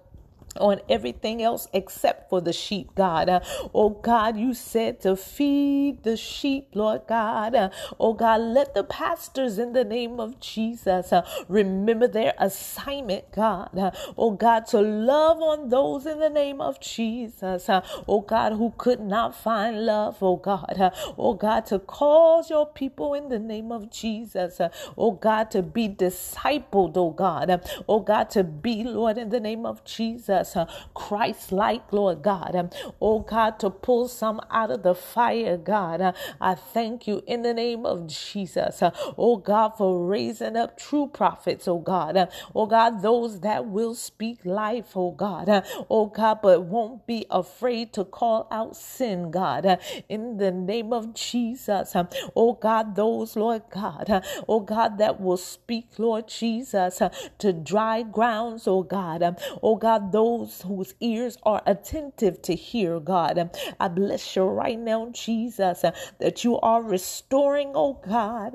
on 0.61 0.81
everything 0.89 1.43
else 1.43 1.69
except 1.73 2.29
for 2.31 2.41
the 2.41 2.53
sheep, 2.53 2.95
God. 2.95 3.29
Uh, 3.29 3.41
oh 3.75 3.91
God, 3.91 4.37
you 4.37 4.55
said 4.55 5.01
to 5.03 5.17
feed 5.17 6.03
the 6.05 6.17
sheep, 6.17 6.69
Lord 6.75 7.03
God. 7.09 7.55
Uh, 7.55 7.71
oh 7.99 8.13
God, 8.15 8.41
let 8.41 8.75
the 8.75 8.85
pastors 8.85 9.59
in 9.59 9.73
the 9.73 9.85
name 9.85 10.21
of 10.21 10.41
Jesus 10.41 11.13
uh, 11.13 11.27
remember 11.49 12.07
their 12.09 12.35
assignment, 12.39 13.31
God. 13.33 13.71
Oh 14.17 14.33
God, 14.33 14.67
to 14.67 14.81
love 14.81 15.39
on 15.43 15.69
those 15.69 16.07
in 16.07 16.21
the 16.21 16.31
name 16.31 16.61
of 16.61 16.81
Jesus. 16.81 17.69
Oh 18.09 18.21
God, 18.27 18.53
who 18.53 18.73
could 18.77 19.01
not 19.01 19.35
find 19.35 19.87
love, 19.87 20.19
oh 20.23 20.37
God. 20.37 20.93
Oh 21.19 21.35
God, 21.35 21.67
to 21.67 21.79
cause 21.79 22.51
your 22.51 22.67
people 22.67 23.15
in 23.15 23.29
the 23.29 23.39
name 23.39 23.73
of 23.73 23.91
Jesus. 23.91 24.61
oh 24.97 25.13
God, 25.13 25.51
to 25.53 25.63
be 25.63 25.89
discipled, 25.89 26.93
oh 26.97 27.11
God. 27.11 27.63
oh 27.89 28.01
God, 28.01 28.31
to 28.31 28.45
be, 28.45 28.85
Lord, 28.85 29.19
in 29.19 29.31
the 29.31 29.41
name 29.41 29.67
of 29.67 29.85
Jesus 29.85 30.44
us 30.45 30.57
uh, 30.57 30.67
Christ 30.95 31.53
like, 31.53 31.93
Lord 31.93 32.23
God. 32.23 32.55
Um, 32.55 32.71
oh 33.01 33.21
God, 33.21 33.59
to 33.61 33.71
pull 33.71 34.09
some 34.09 34.41
out 34.51 34.71
of 34.71 34.83
the 34.83 34.95
fire, 34.95 35.57
God. 35.57 36.01
Uh, 36.01 36.13
I 36.41 36.55
thank 36.55 37.07
you 37.07 37.23
in 37.27 37.43
the 37.43 37.55
name 37.55 37.87
of 37.87 38.07
Jesus. 38.07 38.83
Uh, 38.83 38.91
oh 39.17 39.37
God, 39.37 39.71
for 39.79 40.07
raising 40.07 40.57
up 40.57 40.79
true 40.79 41.07
prophets, 41.07 41.67
oh 41.67 41.79
God. 41.79 42.17
Uh, 42.17 42.27
oh 42.55 42.67
God, 42.67 43.03
those 43.03 43.41
that 43.41 43.67
will 43.67 43.95
speak 43.95 44.45
life, 44.45 44.97
oh 44.97 45.13
God. 45.13 45.49
Uh, 45.49 45.63
oh 45.89 46.07
God, 46.07 46.41
but 46.43 46.63
won't 46.65 47.07
be 47.07 47.27
afraid 47.31 47.93
to 47.95 48.05
call 48.05 48.47
out 48.51 48.77
sin, 48.77 49.31
God. 49.31 49.67
Uh, 49.67 49.77
in 50.09 50.37
the 50.37 50.51
name 50.51 50.93
of 50.93 51.15
Jesus. 51.15 51.97
Um, 51.97 52.09
oh 52.37 52.53
God, 52.55 52.95
those, 52.97 53.37
Lord 53.37 53.63
God. 53.71 54.11
Uh, 54.11 54.21
oh 54.49 54.61
God, 54.61 54.99
that 54.99 55.21
will 55.21 55.37
speak, 55.37 55.87
Lord 55.99 56.29
Jesus, 56.29 57.01
uh, 57.01 57.09
to 57.39 57.53
dry 57.53 58.03
grounds, 58.03 58.67
oh 58.67 58.83
God. 58.83 59.23
Um, 59.23 59.37
oh 59.63 59.77
God, 59.77 60.13
those 60.13 60.34
those 60.39 60.63
whose 60.63 60.95
ears 61.01 61.39
are 61.45 61.63
attentive 61.67 62.43
to 62.43 62.55
hear, 62.55 63.01
God. 63.01 63.51
I 63.81 63.89
bless 63.89 64.37
you 64.37 64.45
right 64.45 64.79
now, 64.79 65.11
Jesus, 65.13 65.85
that 66.21 66.45
you 66.45 66.59
are 66.61 66.83
restoring, 66.83 67.73
oh 67.75 68.01
God, 68.07 68.55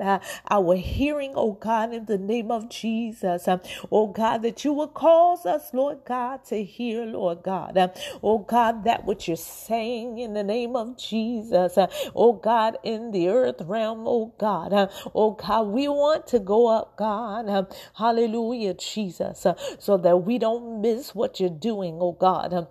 our 0.50 0.74
hearing, 0.76 1.32
oh 1.36 1.52
God, 1.52 1.92
in 1.92 2.04
the 2.06 2.18
name 2.18 2.50
of 2.50 2.68
Jesus. 2.68 3.48
Oh 3.90 4.08
God, 4.08 4.42
that 4.42 4.64
you 4.64 4.72
will 4.72 4.88
cause 4.88 5.46
us, 5.46 5.72
Lord 5.72 5.98
God, 6.04 6.44
to 6.46 6.62
hear, 6.62 7.04
Lord 7.06 7.42
God. 7.42 7.92
Oh 8.22 8.38
God, 8.38 8.84
that 8.84 9.04
what 9.04 9.26
you're 9.26 9.36
saying 9.36 10.18
in 10.18 10.34
the 10.34 10.44
name 10.44 10.76
of 10.76 10.96
Jesus. 10.98 11.78
Oh 12.14 12.32
God, 12.34 12.76
in 12.82 13.10
the 13.10 13.28
earth 13.28 13.62
realm, 13.62 14.04
oh 14.06 14.32
God. 14.38 14.90
Oh 15.14 15.32
God, 15.32 15.68
we 15.68 15.88
want 15.88 16.26
to 16.28 16.38
go 16.38 16.66
up, 16.66 16.96
God. 16.96 17.68
Hallelujah, 17.94 18.74
Jesus, 18.74 19.46
so 19.78 19.96
that 19.98 20.18
we 20.24 20.38
don't 20.38 20.80
miss 20.80 21.14
what 21.14 21.40
you're 21.40 21.48
doing 21.50 21.69
doing, 21.70 21.98
oh 22.00 22.12
God. 22.12 22.66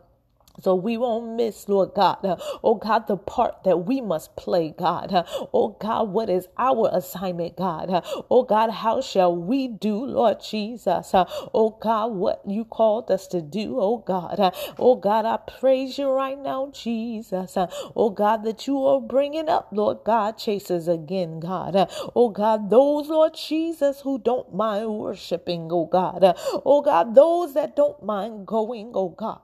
So 0.61 0.75
we 0.75 0.97
won't 0.97 1.35
miss, 1.35 1.67
Lord 1.69 1.91
God, 1.95 2.17
oh 2.63 2.75
God, 2.75 3.07
the 3.07 3.17
part 3.17 3.63
that 3.65 3.85
we 3.85 4.01
must 4.01 4.35
play, 4.35 4.73
God. 4.77 5.25
Oh 5.53 5.77
God, 5.79 6.09
what 6.09 6.29
is 6.29 6.47
our 6.57 6.89
assignment, 6.93 7.57
God? 7.57 8.03
Oh 8.29 8.43
God, 8.43 8.69
how 8.71 9.01
shall 9.01 9.35
we 9.35 9.67
do, 9.67 10.05
Lord 10.05 10.41
Jesus? 10.41 11.11
Oh 11.13 11.77
God, 11.81 12.11
what 12.13 12.41
you 12.47 12.65
called 12.65 13.11
us 13.11 13.27
to 13.27 13.41
do, 13.41 13.79
oh 13.79 13.97
God. 13.99 14.53
Oh 14.77 14.95
God, 14.95 15.25
I 15.25 15.37
praise 15.37 15.97
you 15.97 16.09
right 16.09 16.37
now, 16.37 16.71
Jesus. 16.73 17.57
Oh 17.95 18.09
God, 18.09 18.43
that 18.43 18.67
you 18.67 18.83
are 18.85 19.01
bringing 19.01 19.49
up, 19.49 19.69
Lord 19.71 19.99
God, 20.05 20.37
chasers 20.37 20.87
again, 20.87 21.39
God. 21.39 21.75
oh 22.15 22.29
God, 22.29 22.69
those, 22.69 23.07
Lord 23.09 23.33
Jesus, 23.35 24.01
who 24.01 24.19
don't 24.19 24.53
mind 24.53 24.89
worshiping, 24.89 25.69
oh 25.71 25.85
God. 25.85 26.23
oh 26.65 26.81
God, 26.81 27.15
those 27.15 27.53
that 27.53 27.75
don't 27.75 28.03
mind 28.03 28.45
going, 28.47 28.91
oh 28.93 29.09
God. 29.09 29.41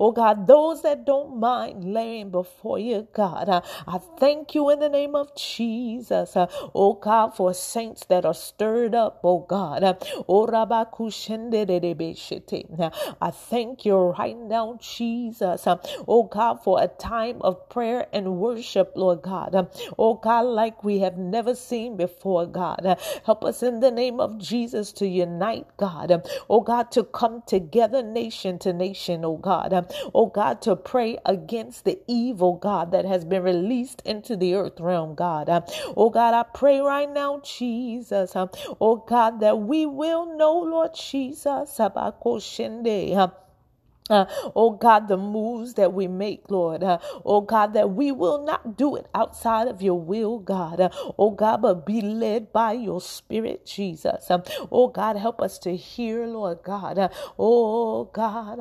oh 0.00 0.12
God, 0.12 0.46
those 0.46 0.53
that 0.82 1.04
don't 1.06 1.38
mind 1.40 1.92
laying 1.94 2.30
before 2.30 2.78
you, 2.78 3.08
God. 3.12 3.48
Uh, 3.48 3.60
I 3.86 3.98
thank 4.20 4.54
you 4.54 4.70
in 4.70 4.80
the 4.80 4.88
name 4.88 5.14
of 5.16 5.34
Jesus, 5.36 6.36
uh, 6.36 6.46
oh 6.74 6.94
God, 6.94 7.36
for 7.36 7.52
saints 7.54 8.04
that 8.08 8.24
are 8.24 8.34
stirred 8.34 8.94
up, 8.94 9.20
oh 9.24 9.40
God. 9.40 9.82
Uh, 9.84 9.94
oh, 10.28 10.46
I 13.20 13.30
thank 13.30 13.84
you 13.84 13.96
right 13.96 14.38
now, 14.38 14.78
Jesus, 14.80 15.66
oh 16.08 16.22
God, 16.24 16.62
for 16.62 16.82
a 16.82 16.88
time 16.88 17.42
of 17.42 17.68
prayer 17.68 18.06
and 18.12 18.36
worship, 18.38 18.92
Lord 18.96 19.22
God. 19.22 19.68
Oh 19.98 20.14
God, 20.14 20.42
like 20.46 20.84
we 20.84 21.00
have 21.00 21.16
never 21.18 21.54
seen 21.54 21.96
before, 21.96 22.46
God. 22.46 22.98
Help 23.24 23.44
us 23.44 23.62
in 23.62 23.80
the 23.80 23.90
name 23.90 24.20
of 24.20 24.38
Jesus 24.38 24.92
to 24.92 25.06
unite, 25.06 25.66
God. 25.76 26.22
Oh 26.48 26.60
God, 26.60 26.90
to 26.92 27.04
come 27.04 27.42
together 27.46 28.02
nation 28.02 28.58
to 28.60 28.72
nation, 28.72 29.24
oh 29.24 29.36
God. 29.36 29.92
Oh 30.14 30.26
God, 30.26 30.43
God, 30.44 30.60
to 30.62 30.76
pray 30.76 31.16
against 31.24 31.86
the 31.86 31.98
evil, 32.06 32.56
God, 32.56 32.92
that 32.92 33.06
has 33.06 33.24
been 33.24 33.42
released 33.42 34.02
into 34.04 34.36
the 34.36 34.54
earth 34.54 34.78
realm, 34.78 35.14
God. 35.14 35.48
Uh, 35.48 35.62
oh, 35.96 36.10
God, 36.10 36.34
I 36.34 36.42
pray 36.42 36.80
right 36.80 37.10
now, 37.10 37.40
Jesus, 37.42 38.36
uh, 38.36 38.48
oh, 38.80 38.96
God, 38.96 39.40
that 39.40 39.60
we 39.60 39.86
will 39.86 40.36
know, 40.36 40.58
Lord 40.58 40.94
Jesus, 40.94 41.80
uh, 41.80 41.86
Uh, 44.10 44.26
oh 44.54 44.70
God, 44.72 45.08
the 45.08 45.16
moves 45.16 45.74
that 45.74 45.92
we 45.92 46.06
make, 46.08 46.50
Lord. 46.50 46.84
Uh, 46.84 46.98
oh 47.24 47.40
God, 47.40 47.74
that 47.74 47.90
we 47.90 48.12
will 48.12 48.44
not 48.44 48.76
do 48.76 48.96
it 48.96 49.06
outside 49.14 49.68
of 49.68 49.82
your 49.82 50.00
will, 50.00 50.38
God. 50.38 50.80
Uh, 50.80 50.90
oh 51.18 51.30
God, 51.30 51.62
but 51.62 51.86
be 51.86 52.00
led 52.00 52.52
by 52.52 52.72
your 52.72 53.00
spirit, 53.00 53.66
Jesus. 53.66 54.30
Um, 54.30 54.42
oh 54.70 54.88
God, 54.88 55.16
help 55.16 55.42
us 55.42 55.58
to 55.60 55.74
hear, 55.76 56.26
Lord 56.26 56.58
God. 56.64 56.98
Uh, 56.98 57.08
oh 57.38 58.04
God, 58.12 58.60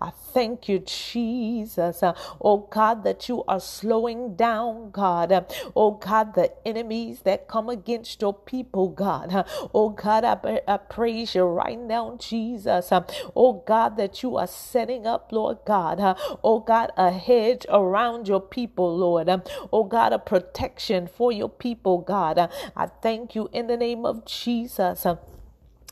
I 0.00 0.10
thank 0.34 0.68
you, 0.68 0.78
Jesus. 0.80 2.02
Uh, 2.02 2.14
oh 2.40 2.68
God, 2.70 3.04
that 3.04 3.28
you 3.28 3.44
are 3.48 3.60
slowing 3.60 4.36
down, 4.36 4.90
God. 4.92 5.32
Uh, 5.32 5.42
oh 5.74 5.92
God, 5.92 6.34
the 6.34 6.52
enemies 6.66 7.20
that 7.22 7.48
come 7.48 7.68
against 7.68 8.20
your 8.22 8.34
people, 8.34 8.88
God. 8.90 9.32
Uh, 9.34 9.44
oh 9.74 9.90
God, 9.90 10.24
I, 10.24 10.60
I 10.68 10.76
praise 10.78 11.34
you 11.34 11.44
right 11.44 11.78
now 11.78 11.93
down, 11.94 12.18
Jesus. 12.18 12.90
Uh, 12.90 13.02
oh 13.36 13.62
God, 13.66 13.96
that 13.98 14.22
you 14.22 14.36
are 14.36 14.48
setting 14.48 15.06
up, 15.06 15.30
Lord 15.30 15.58
God. 15.64 16.00
Uh, 16.00 16.14
oh 16.42 16.58
God, 16.58 16.90
a 16.96 17.12
hedge 17.12 17.64
around 17.68 18.26
your 18.26 18.40
people, 18.40 18.96
Lord. 18.96 19.28
Um, 19.28 19.42
oh 19.72 19.84
God, 19.84 20.12
a 20.12 20.18
protection 20.18 21.06
for 21.06 21.30
your 21.30 21.48
people, 21.48 21.98
God. 21.98 22.36
Uh, 22.36 22.48
I 22.76 22.86
thank 22.86 23.36
you 23.36 23.48
in 23.52 23.68
the 23.68 23.76
name 23.76 24.04
of 24.04 24.24
Jesus. 24.24 25.06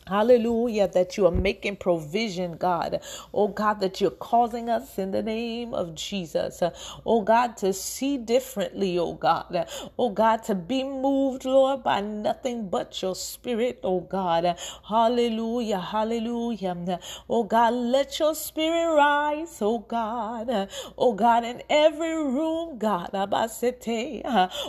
Hallelujah, 0.08 0.88
that 0.88 1.16
you 1.16 1.26
are 1.26 1.30
making 1.30 1.76
provision, 1.76 2.56
God. 2.56 3.00
Oh 3.32 3.48
God, 3.48 3.80
that 3.80 4.00
you're 4.00 4.10
causing 4.10 4.68
us 4.68 4.98
in 4.98 5.12
the 5.12 5.22
name 5.22 5.72
of 5.74 5.94
Jesus. 5.94 6.60
Oh 7.06 7.22
God, 7.22 7.56
to 7.58 7.72
see 7.72 8.18
differently, 8.18 8.98
oh 8.98 9.14
God. 9.14 9.66
Oh 9.96 10.10
God, 10.10 10.42
to 10.44 10.56
be 10.56 10.82
moved, 10.82 11.44
Lord, 11.44 11.84
by 11.84 12.00
nothing 12.00 12.68
but 12.68 13.00
your 13.00 13.14
spirit, 13.14 13.78
oh 13.84 14.00
God. 14.00 14.58
Hallelujah, 14.88 15.78
hallelujah. 15.78 16.98
Oh 17.30 17.44
God, 17.44 17.72
let 17.72 18.18
your 18.18 18.34
spirit 18.34 18.94
rise, 18.94 19.58
oh 19.60 19.78
God. 19.78 20.68
Oh 20.98 21.12
God, 21.12 21.44
in 21.44 21.62
every 21.70 22.14
room, 22.14 22.76
God. 22.78 23.10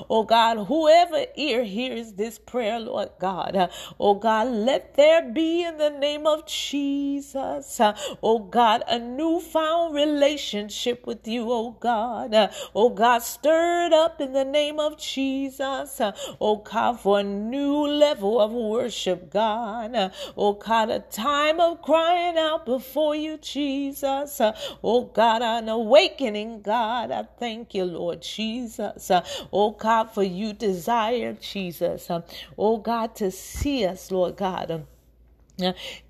Oh 0.09 0.25
God, 0.27 0.67
whoever 0.67 1.25
ear 1.35 1.63
hears 1.63 2.13
this 2.13 2.37
prayer, 2.37 2.79
Lord 2.79 3.09
God. 3.19 3.71
Oh 3.99 4.13
God, 4.13 4.47
let 4.49 4.95
there 4.95 5.22
be 5.31 5.63
in 5.63 5.77
the 5.77 5.89
name 5.89 6.27
of 6.27 6.45
Jesus. 6.45 7.79
Uh, 7.79 7.95
oh 8.21 8.39
God, 8.39 8.83
a 8.87 8.99
newfound 8.99 9.95
relationship 9.95 11.05
with 11.07 11.27
you, 11.27 11.51
oh 11.51 11.77
God. 11.79 12.33
Uh, 12.33 12.49
oh 12.75 12.89
God, 12.89 13.19
stirred 13.19 13.93
up 13.93 14.19
in 14.19 14.33
the 14.33 14.45
name 14.45 14.79
of 14.79 14.97
Jesus. 14.97 16.01
Uh, 16.01 16.11
oh 16.41 16.57
God, 16.57 16.99
for 16.99 17.19
a 17.19 17.23
new 17.23 17.87
level 17.87 18.39
of 18.39 18.51
worship, 18.51 19.31
God. 19.31 20.11
Oh 20.35 20.53
God, 20.53 20.89
a 20.89 20.99
time 20.99 21.59
of 21.59 21.81
crying 21.81 22.37
out 22.37 22.65
before 22.65 23.15
you, 23.15 23.37
Jesus. 23.37 24.41
Oh 24.83 25.05
God, 25.13 25.41
an 25.41 25.69
awakening, 25.69 26.61
God. 26.61 27.11
I 27.11 27.23
thank 27.39 27.73
you, 27.73 27.85
Lord 27.85 28.21
Jesus. 28.21 29.11
Oh 29.51 29.71
God, 29.71 30.11
for 30.11 30.23
you 30.23 30.53
desire, 30.53 31.33
Jesus. 31.33 32.09
Oh 32.57 32.77
God, 32.77 33.15
to 33.15 33.31
see 33.31 33.85
us, 33.85 34.11
Lord 34.11 34.37
God 34.37 34.85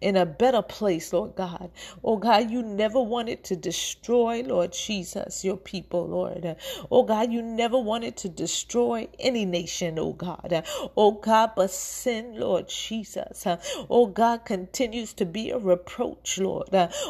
in 0.01 0.17
a 0.17 0.25
better 0.25 0.61
place, 0.61 1.13
Lord 1.13 1.35
God. 1.35 1.71
Oh 2.03 2.17
God, 2.17 2.49
you 2.51 2.63
never 2.63 3.01
wanted 3.01 3.43
to 3.45 3.55
destroy, 3.55 4.41
Lord 4.41 4.73
Jesus, 4.73 5.45
your 5.45 5.57
people, 5.57 6.07
Lord. 6.07 6.55
Oh 6.91 7.03
God, 7.03 7.31
you 7.31 7.41
never 7.41 7.77
wanted 7.79 8.17
to 8.17 8.29
destroy 8.29 9.07
any 9.19 9.45
nation, 9.45 9.99
oh 9.99 10.13
God. 10.13 10.63
Oh 10.97 11.11
God, 11.11 11.51
but 11.55 11.71
sin, 11.71 12.39
Lord 12.39 12.69
Jesus. 12.69 13.45
Oh 13.89 14.07
God, 14.07 14.45
continues 14.45 15.13
to 15.13 15.25
be 15.25 15.51
a 15.51 15.57
reproach, 15.59 16.39
Lord. 16.39 16.69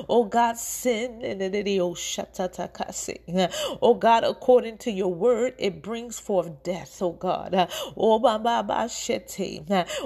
Oh 0.10 0.26
God, 0.26 0.58
sin, 0.58 1.22
and 1.24 1.42
oh, 1.82 1.96
oh 3.82 3.94
God, 3.96 4.24
according 4.24 4.78
to 4.80 4.92
your 4.92 5.14
word, 5.14 5.54
it 5.58 5.82
brings 5.84 6.20
forth 6.20 6.64
death, 6.64 7.02
oh 7.02 7.12
God. 7.14 7.70
Oh. 7.98 8.20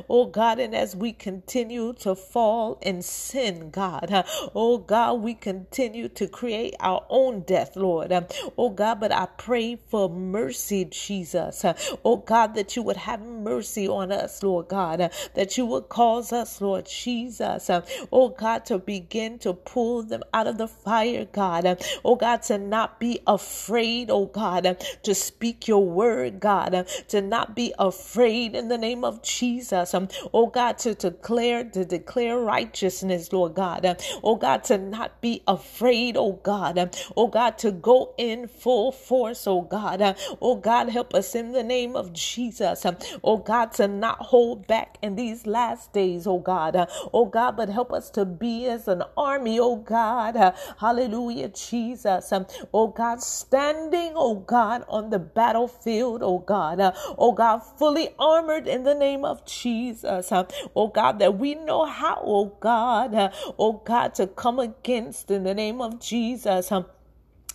Oh 0.09 0.25
God, 0.25 0.59
and 0.59 0.75
as 0.75 0.95
we 0.95 1.13
continue 1.13 1.93
to 1.93 2.15
fall 2.17 2.79
in 2.81 3.01
sin, 3.01 3.69
God. 3.71 4.25
Oh 4.55 4.77
God, 4.79 5.21
we 5.21 5.33
continue 5.33 6.09
to 6.09 6.27
create 6.27 6.75
our 6.79 7.05
own 7.09 7.41
death, 7.41 7.75
Lord. 7.75 8.11
Oh 8.57 8.69
God, 8.69 8.99
but 8.99 9.11
I 9.11 9.27
pray 9.37 9.75
for 9.75 10.09
mercy, 10.09 10.85
Jesus. 10.85 11.65
Oh 12.03 12.17
God, 12.17 12.55
that 12.55 12.75
you 12.75 12.83
would 12.83 12.97
have 12.97 13.21
mercy 13.21 13.87
on 13.87 14.11
us, 14.11 14.43
Lord 14.43 14.67
God, 14.67 15.11
that 15.35 15.57
you 15.57 15.65
would 15.65 15.89
cause 15.89 16.33
us, 16.33 16.61
Lord 16.61 16.85
Jesus, 16.87 17.69
oh 18.11 18.29
God, 18.29 18.65
to 18.65 18.77
begin 18.79 19.39
to 19.39 19.53
pull 19.53 20.03
them 20.03 20.23
out 20.33 20.47
of 20.47 20.57
the 20.57 20.67
fire, 20.67 21.25
God. 21.25 21.81
Oh 22.03 22.15
God, 22.15 22.43
to 22.43 22.57
not 22.57 22.99
be 22.99 23.19
afraid, 23.27 24.09
oh 24.09 24.25
God, 24.25 24.77
to 25.03 25.15
speak 25.15 25.67
your 25.67 25.85
word, 25.85 26.39
God, 26.39 26.87
to 27.09 27.21
not 27.21 27.55
be 27.55 27.73
afraid 27.79 28.55
in 28.55 28.67
the 28.69 28.77
name 28.77 29.03
of 29.03 29.21
Jesus. 29.23 29.93
Oh 30.33 30.47
God, 30.47 30.77
to 30.79 30.93
declare, 30.95 31.63
to 31.63 31.85
declare 31.85 32.06
declare 32.07 32.39
righteousness, 32.39 33.33
Lord 33.33 33.55
God. 33.55 34.01
Oh 34.23 34.35
God, 34.35 34.63
to 34.65 34.77
not 34.77 35.21
be 35.21 35.43
afraid, 35.47 36.15
oh 36.17 36.39
God. 36.43 36.95
Oh 37.17 37.27
God, 37.27 37.57
to 37.59 37.71
go 37.71 38.13
in 38.17 38.47
full 38.47 38.91
force, 38.91 39.45
oh 39.45 39.61
God. 39.61 40.15
Oh 40.41 40.55
God, 40.55 40.89
help 40.89 41.13
us 41.13 41.35
in 41.35 41.51
the 41.51 41.63
name 41.63 41.95
of 41.95 42.13
Jesus. 42.13 42.85
Oh 43.23 43.37
God, 43.37 43.73
to 43.73 43.87
not 43.87 44.19
hold 44.19 44.67
back 44.67 44.97
in 45.01 45.15
these 45.15 45.45
last 45.45 45.91
days, 45.93 46.25
oh 46.27 46.39
God. 46.39 46.87
Oh 47.13 47.25
God, 47.25 47.57
but 47.57 47.69
help 47.69 47.91
us 47.91 48.09
to 48.11 48.25
be 48.25 48.67
as 48.67 48.87
an 48.87 49.03
army, 49.17 49.59
oh 49.59 49.75
God. 49.75 50.53
Hallelujah, 50.79 51.49
Jesus. 51.49 52.31
Oh 52.73 52.87
God, 52.87 53.21
standing, 53.21 54.13
oh 54.15 54.35
God, 54.35 54.85
on 54.87 55.09
the 55.09 55.19
battlefield, 55.19 56.23
oh 56.23 56.39
God. 56.39 56.79
Oh 57.17 57.33
God, 57.33 57.59
fully 57.77 58.09
armored 58.17 58.67
in 58.67 58.83
the 58.83 58.95
name 58.95 59.25
of 59.25 59.45
Jesus. 59.45 60.31
Oh 60.75 60.87
God, 60.87 61.19
that 61.19 61.37
we 61.37 61.55
know 61.55 61.85
how, 61.97 62.21
oh 62.23 62.57
God, 62.59 63.33
oh 63.59 63.81
God, 63.85 64.15
to 64.15 64.27
come 64.27 64.59
against 64.59 65.31
in 65.31 65.43
the 65.43 65.53
name 65.55 65.81
of 65.81 65.99
Jesus 65.99 66.71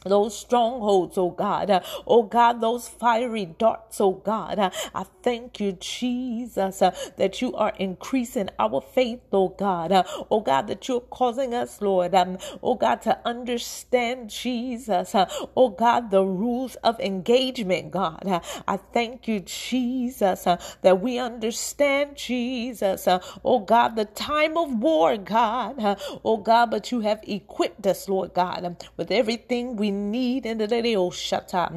those 0.05 0.37
strongholds, 0.39 1.19
oh 1.19 1.31
God. 1.31 1.83
oh 2.07 2.23
God, 2.25 2.61
those 2.61 2.89
fiery 2.89 3.47
darts, 3.47 4.01
oh 4.01 4.13
God. 4.13 4.59
I 4.95 5.05
thank 5.23 5.61
you, 5.61 5.73
Jesus, 5.73 6.81
that 6.81 7.43
you 7.43 7.55
are 7.55 7.73
increasing 7.79 8.51
our 8.59 8.81
faith, 8.81 9.21
oh 9.33 9.51
God. 9.51 9.93
oh 10.31 10.41
God, 10.41 10.67
that 10.69 10.89
you're 10.89 11.01
causing 11.01 11.55
us, 11.55 11.81
Lord, 11.81 12.15
um, 12.15 12.39
oh 12.63 12.75
God, 12.75 13.03
to 13.03 13.19
understand, 13.27 14.31
Jesus, 14.31 15.15
oh 15.15 15.71
God, 15.71 16.11
the 16.11 16.25
rules 16.25 16.77
of 16.77 16.99
engagement, 17.01 17.91
God. 17.93 18.43
I 18.69 18.77
thank 18.93 19.29
you, 19.29 19.41
Jesus, 19.41 20.45
that 20.83 21.01
we 21.01 21.19
understand, 21.19 22.17
Jesus, 22.17 23.09
oh 23.45 23.61
God, 23.61 23.97
the 23.97 24.05
time 24.07 24.57
of 24.57 24.73
war, 24.79 25.17
God. 25.17 25.77
oh 26.25 26.39
God, 26.39 26.71
but 26.71 26.91
you 26.93 27.01
have 27.01 27.21
equipped 27.27 27.87
us, 27.87 28.09
Lord 28.09 28.35
God, 28.35 28.85
with 28.97 29.11
everything 29.11 29.77
we 29.77 29.92
need 29.93 30.47
in 30.47 30.59
the 30.59 30.67
day, 30.69 30.97
oh, 30.97 31.11
shut 31.11 31.55
up. 31.55 31.73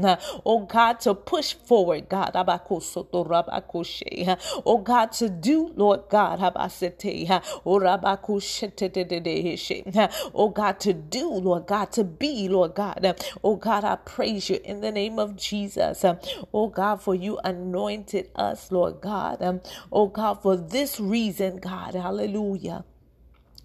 oh 0.46 0.66
God, 0.66 1.00
to 1.02 1.14
push 1.16 1.54
forward, 1.54 2.10
God. 2.10 2.32
Oh 4.66 4.80
God, 4.84 5.12
to 5.14 5.30
do, 5.30 5.74
Lord 5.76 6.02
God. 6.10 6.40
Oh, 6.42 7.80
oh 10.36 10.50
God, 10.50 10.80
to 10.82 10.94
do, 10.94 11.30
Lord 11.32 11.68
God, 11.68 11.92
to 11.94 12.04
be, 12.04 12.50
Lord 12.50 12.76
God. 12.76 13.16
Oh 13.44 13.56
God, 13.58 13.84
I 13.84 13.96
praise 13.98 14.50
you 14.50 14.60
in 14.64 14.82
the 14.82 14.92
name 14.92 15.20
of 15.20 15.36
Jesus. 15.36 16.06
Oh 16.54 16.70
God, 16.70 17.02
for 17.02 17.16
you 17.16 17.40
anointed 17.44 18.30
us, 18.36 18.72
Lord 18.72 19.02
God. 19.02 19.62
Oh 19.92 20.08
God, 20.08 20.42
for 20.42 20.58
this 20.58 21.00
reason, 21.00 21.58
God. 21.58 21.96
Hallelujah. 21.96 22.86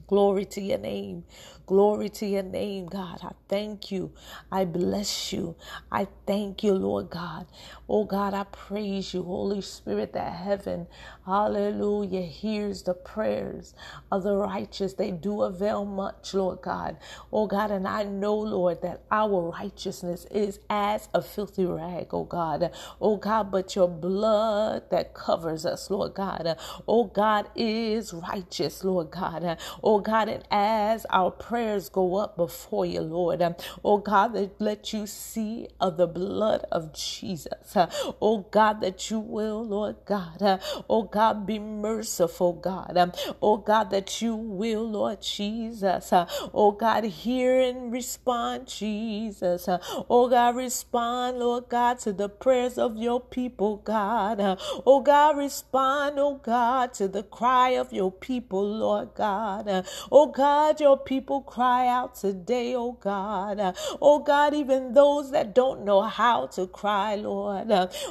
Glory 0.08 0.44
to 0.46 0.60
your 0.60 0.78
name. 0.78 1.24
Glory 1.70 2.10
to 2.10 2.26
your 2.26 2.44
name, 2.44 2.88
God. 2.88 3.20
I 3.24 3.30
thank 3.48 3.92
you. 3.92 4.12
I 4.52 4.66
bless 4.66 5.32
you. 5.32 5.56
I 5.92 6.08
thank 6.26 6.64
you, 6.64 6.74
Lord 6.74 7.10
God. 7.10 7.46
Oh 7.88 8.04
God, 8.04 8.34
I 8.34 8.44
praise 8.44 9.14
you, 9.14 9.24
Holy 9.24 9.62
Spirit, 9.62 10.12
that 10.14 10.34
heaven, 10.34 10.88
hallelujah, 11.26 12.22
hears 12.22 12.82
the 12.84 12.94
prayers 12.94 13.74
of 14.12 14.24
the 14.24 14.36
righteous. 14.36 14.94
They 14.94 15.12
do 15.12 15.42
avail 15.44 15.86
much, 15.86 16.34
Lord 16.34 16.62
God. 16.62 16.98
Oh 17.32 17.48
God, 17.48 17.72
and 17.72 17.88
I 17.88 18.04
know, 18.04 18.36
Lord, 18.36 18.82
that 18.82 19.04
our 19.12 19.52
righteousness 19.52 20.26
is 20.32 20.60
as 20.70 21.08
a 21.14 21.22
filthy 21.22 21.66
rag, 21.66 22.08
oh 22.12 22.24
God. 22.26 22.72
Oh 23.00 23.16
God, 23.18 23.52
but 23.52 23.76
your 23.76 23.88
blood 23.88 24.90
that 24.90 25.14
covers 25.14 25.66
us, 25.66 25.90
Lord 25.90 26.14
God. 26.14 26.58
Oh 26.88 27.04
God, 27.06 27.48
is 27.56 28.12
righteous, 28.14 28.84
Lord 28.84 29.10
God. 29.12 29.58
Oh 29.82 30.00
God, 30.00 30.28
and 30.28 30.44
as 30.50 31.06
our 31.10 31.30
prayers 31.60 31.90
go 31.90 32.16
up 32.16 32.38
before 32.38 32.86
you, 32.86 33.02
Lord, 33.02 33.42
oh 33.84 33.98
God, 33.98 34.32
that 34.32 34.58
let 34.58 34.94
you 34.94 35.06
see 35.06 35.68
of 35.78 35.98
the 35.98 36.06
blood 36.06 36.64
of 36.72 36.94
Jesus. 36.94 37.76
Oh 38.22 38.46
God, 38.50 38.80
that 38.80 39.10
you 39.10 39.18
will, 39.20 39.62
Lord 39.62 39.96
God, 40.06 40.60
oh 40.88 41.02
God, 41.02 41.46
be 41.46 41.58
merciful, 41.58 42.54
God. 42.54 43.14
Oh 43.42 43.58
God, 43.58 43.90
that 43.90 44.22
you 44.22 44.34
will, 44.34 44.88
Lord 44.88 45.20
Jesus, 45.20 46.08
oh 46.12 46.72
God, 46.72 47.04
hear 47.04 47.60
and 47.60 47.92
respond, 47.92 48.66
Jesus. 48.66 49.68
Oh 49.68 50.30
God, 50.30 50.56
respond, 50.56 51.38
Lord 51.40 51.68
God, 51.68 51.98
to 52.00 52.14
the 52.14 52.30
prayers 52.30 52.78
of 52.78 52.96
your 52.96 53.20
people, 53.20 53.76
God. 53.76 54.58
Oh 54.86 55.02
God, 55.02 55.36
respond, 55.36 56.18
oh 56.18 56.40
God, 56.42 56.94
to 56.94 57.06
the 57.06 57.22
cry 57.22 57.70
of 57.70 57.92
your 57.92 58.10
people, 58.10 58.66
Lord 58.66 59.10
God. 59.14 59.84
Oh 60.10 60.26
God, 60.26 60.80
your 60.80 60.96
people 60.96 61.39
cry 61.46 61.86
out 61.88 62.14
today, 62.14 62.74
oh 62.74 62.92
God. 62.92 63.76
Oh 64.00 64.18
God, 64.20 64.54
even 64.54 64.92
those 64.92 65.30
that 65.30 65.54
don't 65.54 65.84
know 65.84 66.02
how 66.02 66.46
to 66.48 66.66
cry, 66.66 67.14
Lord. 67.14 67.68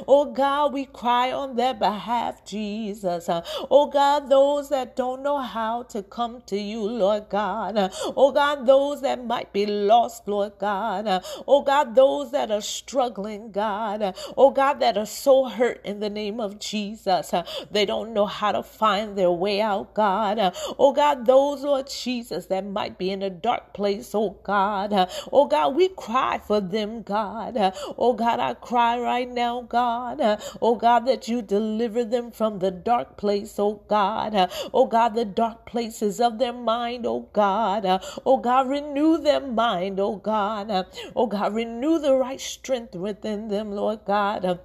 Oh 0.07 0.31
God, 0.33 0.73
we 0.73 0.85
cry 0.85 1.31
on 1.31 1.55
their 1.55 1.73
behalf, 1.73 2.45
Jesus. 2.45 3.29
Oh 3.29 3.87
God, 3.87 4.29
those 4.29 4.69
that 4.69 4.95
don't 4.95 5.23
know 5.23 5.39
how 5.39 5.83
to 5.83 6.03
come 6.03 6.41
to 6.47 6.57
you, 6.57 6.81
Lord 6.81 7.29
God. 7.29 7.91
Oh 8.15 8.31
God, 8.31 8.65
those 8.65 9.01
that 9.01 9.25
might 9.25 9.53
be 9.53 9.65
lost, 9.65 10.27
Lord 10.27 10.53
God. 10.59 11.23
Oh 11.47 11.61
God, 11.61 11.95
those 11.95 12.31
that 12.31 12.51
are 12.51 12.61
struggling, 12.61 13.51
God. 13.51 14.15
Oh 14.37 14.51
God, 14.51 14.79
that 14.79 14.97
are 14.97 15.05
so 15.05 15.45
hurt 15.45 15.85
in 15.85 15.99
the 15.99 16.09
name 16.09 16.39
of 16.39 16.59
Jesus. 16.59 17.33
They 17.71 17.85
don't 17.85 18.13
know 18.13 18.25
how 18.25 18.51
to 18.51 18.63
find 18.63 19.17
their 19.17 19.31
way 19.31 19.61
out, 19.61 19.93
God. 19.93 20.53
Oh 20.77 20.93
God, 20.93 21.25
those, 21.25 21.61
Lord 21.61 21.89
Jesus, 21.89 22.45
that 22.47 22.65
might 22.65 22.97
be 22.97 23.11
in 23.11 23.18
a 23.21 23.29
dark 23.29 23.73
place, 23.73 24.11
oh 24.13 24.37
God. 24.43 25.09
Oh 25.31 25.45
God, 25.47 25.75
we 25.75 25.89
cry 25.89 26.39
for 26.39 26.61
them, 26.61 27.01
God. 27.03 27.73
Oh 27.97 28.13
God, 28.13 28.39
I 28.39 28.53
cry 28.53 28.99
right 28.99 29.29
now, 29.29 29.61
God. 29.61 30.19
Oh 30.61 30.75
God, 30.75 31.05
that 31.05 31.27
you 31.27 31.41
deliver 31.41 32.03
them 32.03 32.31
from 32.31 32.59
the 32.59 32.71
dark 32.71 33.17
place, 33.17 33.55
oh 33.57 33.81
God. 33.87 34.49
Oh 34.73 34.85
God, 34.85 35.15
the 35.15 35.25
dark 35.25 35.65
places 35.65 36.19
of 36.19 36.39
their 36.39 36.53
mind, 36.53 37.05
oh 37.05 37.29
God. 37.33 37.85
Oh 38.25 38.37
God, 38.37 38.69
renew 38.69 39.17
their 39.17 39.41
mind, 39.41 39.99
oh 39.99 40.15
God. 40.15 40.87
Oh 41.15 41.27
God, 41.27 41.53
renew 41.53 41.99
the 41.99 42.15
right 42.15 42.41
strength 42.41 42.95
within 42.95 43.47
them, 43.49 43.71
Lord 43.71 44.05
God. 44.05 44.59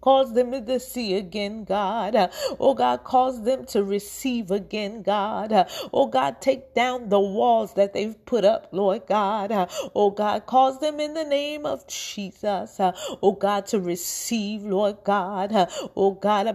Cause 0.00 0.32
them 0.32 0.52
to 0.52 0.78
see 0.80 1.14
again, 1.16 1.64
God. 1.64 2.30
Oh 2.60 2.74
God, 2.74 3.04
cause 3.04 3.42
them 3.42 3.64
to 3.66 3.82
receive 3.82 4.50
again, 4.50 5.02
God. 5.02 5.66
Oh 5.92 6.06
God, 6.06 6.40
take 6.40 6.74
down 6.74 7.08
the 7.08 7.20
walls 7.20 7.74
that 7.74 7.92
they've 7.94 8.16
put 8.24 8.44
up, 8.44 8.68
Lord 8.72 9.06
God. 9.06 9.50
Oh 9.94 10.10
God, 10.10 10.46
cause 10.46 10.78
them 10.80 11.00
in 11.00 11.14
the 11.14 11.24
name 11.24 11.66
of 11.66 11.86
Jesus. 11.88 12.76
Oh 12.80 13.32
God, 13.32 13.66
to 13.66 13.80
receive, 13.80 14.62
Lord 14.62 14.98
God. 15.04 15.52
Oh 15.96 16.12
God, 16.12 16.46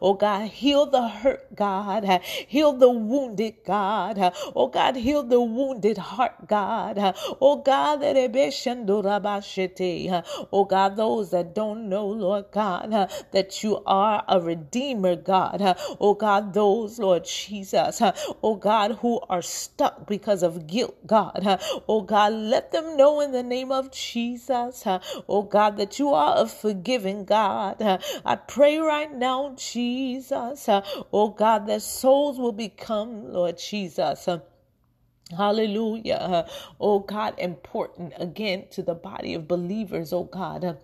oh 0.00 0.14
God, 0.14 0.48
heal 0.48 0.86
the 0.86 1.08
hurt, 1.08 1.54
God. 1.54 2.20
Heal 2.46 2.72
the 2.72 2.90
wounded, 2.90 3.54
God. 3.66 4.32
Oh 4.54 4.68
God, 4.68 4.96
heal 4.96 5.22
the 5.22 5.40
wounded 5.40 5.98
heart, 5.98 6.46
God. 6.46 6.98
Oh 7.40 7.56
God, 7.56 8.00
oh 10.52 10.64
God, 10.64 10.83
God, 10.84 10.96
those 10.96 11.30
that 11.30 11.54
don't 11.54 11.88
know, 11.88 12.06
Lord 12.06 12.46
God, 12.52 12.92
uh, 12.92 13.08
that 13.32 13.62
you 13.62 13.82
are 13.86 14.22
a 14.28 14.38
redeemer, 14.38 15.16
God. 15.16 15.62
Uh, 15.62 15.74
oh 15.98 16.12
God, 16.12 16.52
those, 16.52 16.98
Lord 16.98 17.24
Jesus, 17.24 18.02
uh, 18.02 18.12
oh 18.42 18.56
God, 18.56 18.98
who 19.00 19.18
are 19.30 19.40
stuck 19.40 20.06
because 20.06 20.42
of 20.42 20.66
guilt, 20.66 20.94
God. 21.06 21.46
Uh, 21.46 21.56
oh 21.88 22.02
God, 22.02 22.34
let 22.34 22.70
them 22.72 22.98
know 22.98 23.22
in 23.22 23.32
the 23.32 23.42
name 23.42 23.72
of 23.72 23.90
Jesus, 23.92 24.86
uh, 24.86 24.98
oh 25.26 25.42
God, 25.42 25.78
that 25.78 25.98
you 25.98 26.10
are 26.12 26.42
a 26.42 26.46
forgiving 26.46 27.24
God. 27.24 27.80
Uh, 27.80 27.98
I 28.22 28.36
pray 28.36 28.76
right 28.76 29.12
now, 29.12 29.54
Jesus, 29.56 30.68
oh 30.68 31.30
God, 31.30 31.66
that 31.66 31.80
souls 31.80 32.38
will 32.38 32.52
become, 32.52 33.32
Lord 33.32 33.56
Jesus. 33.56 34.28
Hallelujah. 35.30 36.46
Oh 36.80 37.00
God, 37.00 37.34
important 37.38 38.14
again 38.16 38.66
to 38.72 38.82
the 38.82 38.94
body 38.94 39.34
of 39.34 39.48
believers, 39.48 40.12
oh 40.12 40.24
God. 40.24 40.78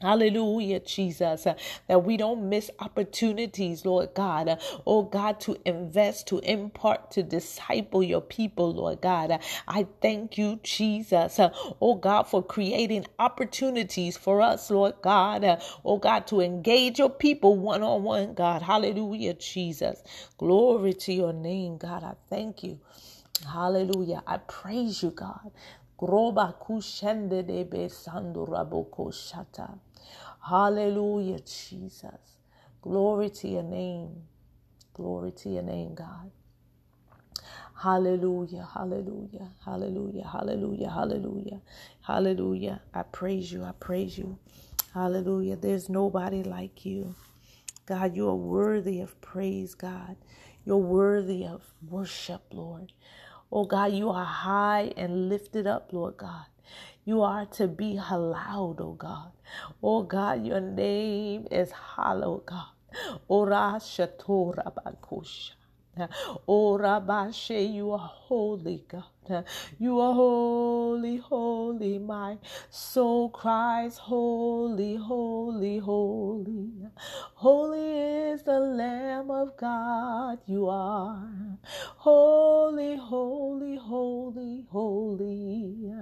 Hallelujah, 0.00 0.80
Jesus, 0.80 1.46
that 1.88 2.04
we 2.04 2.18
don't 2.18 2.50
miss 2.50 2.70
opportunities, 2.80 3.86
Lord 3.86 4.12
God. 4.14 4.60
Oh 4.86 5.02
God, 5.04 5.40
to 5.40 5.56
invest, 5.64 6.26
to 6.28 6.38
impart, 6.40 7.10
to 7.12 7.22
disciple 7.22 8.02
your 8.02 8.20
people, 8.20 8.74
Lord 8.74 9.00
God. 9.00 9.40
I 9.66 9.86
thank 10.02 10.36
you, 10.36 10.60
Jesus, 10.62 11.40
oh 11.80 11.94
God, 11.94 12.24
for 12.24 12.42
creating 12.42 13.06
opportunities 13.18 14.18
for 14.18 14.42
us, 14.42 14.70
Lord 14.70 14.96
God. 15.02 15.62
Oh 15.84 15.96
God, 15.96 16.26
to 16.26 16.42
engage 16.42 16.98
your 16.98 17.10
people 17.10 17.56
one 17.56 17.82
on 17.82 18.02
one, 18.02 18.34
God. 18.34 18.62
Hallelujah, 18.62 19.34
Jesus. 19.34 20.02
Glory 20.36 20.92
to 20.92 21.12
your 21.14 21.32
name, 21.32 21.78
God. 21.78 22.04
I 22.04 22.14
thank 22.28 22.62
you. 22.62 22.78
Hallelujah. 23.44 24.22
I 24.26 24.38
praise 24.38 25.02
you, 25.02 25.10
God. 25.10 25.50
Hallelujah, 30.48 31.40
Jesus. 31.40 32.38
Glory 32.82 33.30
to 33.30 33.48
your 33.48 33.62
name. 33.62 34.10
Glory 34.94 35.32
to 35.32 35.48
your 35.50 35.62
name, 35.62 35.94
God. 35.94 36.30
Hallelujah, 37.76 38.68
hallelujah, 38.74 39.48
hallelujah, 39.64 40.24
hallelujah, 40.26 40.90
hallelujah, 40.90 41.60
hallelujah. 42.02 42.82
I 42.94 43.02
praise 43.04 43.52
you, 43.52 43.64
I 43.64 43.72
praise 43.80 44.18
you. 44.18 44.38
Hallelujah. 44.94 45.56
There's 45.56 45.88
nobody 45.88 46.42
like 46.42 46.86
you. 46.86 47.14
God, 47.86 48.16
you 48.16 48.28
are 48.28 48.34
worthy 48.36 49.00
of 49.00 49.20
praise, 49.20 49.74
God. 49.74 50.16
You're 50.64 50.78
worthy 50.78 51.46
of 51.46 51.62
worship, 51.88 52.42
Lord. 52.52 52.92
Oh 53.52 53.64
God, 53.64 53.92
you 53.92 54.10
are 54.10 54.24
high 54.26 54.92
and 54.96 55.28
lifted 55.30 55.66
up, 55.66 55.92
Lord 55.92 56.18
God. 56.18 56.46
You 57.04 57.22
are 57.22 57.46
to 57.58 57.68
be 57.68 57.96
hallowed, 57.96 58.80
oh 58.80 58.94
God. 58.98 59.32
Oh 59.82 60.02
God, 60.02 60.46
your 60.46 60.60
name 60.60 61.46
is 61.50 61.72
hallowed, 61.72 62.42
oh 62.42 62.44
God. 62.46 62.66
Oh, 63.04 63.20
Ora 63.28 63.78
shatora 63.80 64.72
bakosha. 64.74 65.52
Oh 66.48 66.78
Rabashe, 66.78 67.72
you 67.74 67.92
are 67.92 67.98
holy, 67.98 68.84
God. 68.88 69.04
You 69.78 70.00
are 70.00 70.14
holy, 70.14 71.18
holy. 71.18 71.98
My 71.98 72.38
soul 72.70 73.30
cries, 73.30 73.98
Holy, 73.98 74.96
holy, 74.96 75.78
holy. 75.78 76.72
Holy 77.34 77.98
is 78.32 78.42
the 78.42 78.60
Lamb 78.60 79.30
of 79.30 79.56
God. 79.56 80.38
You 80.46 80.68
are 80.68 81.28
holy, 81.96 82.96
holy, 82.96 83.76
holy, 83.76 84.64
holy. 84.70 85.92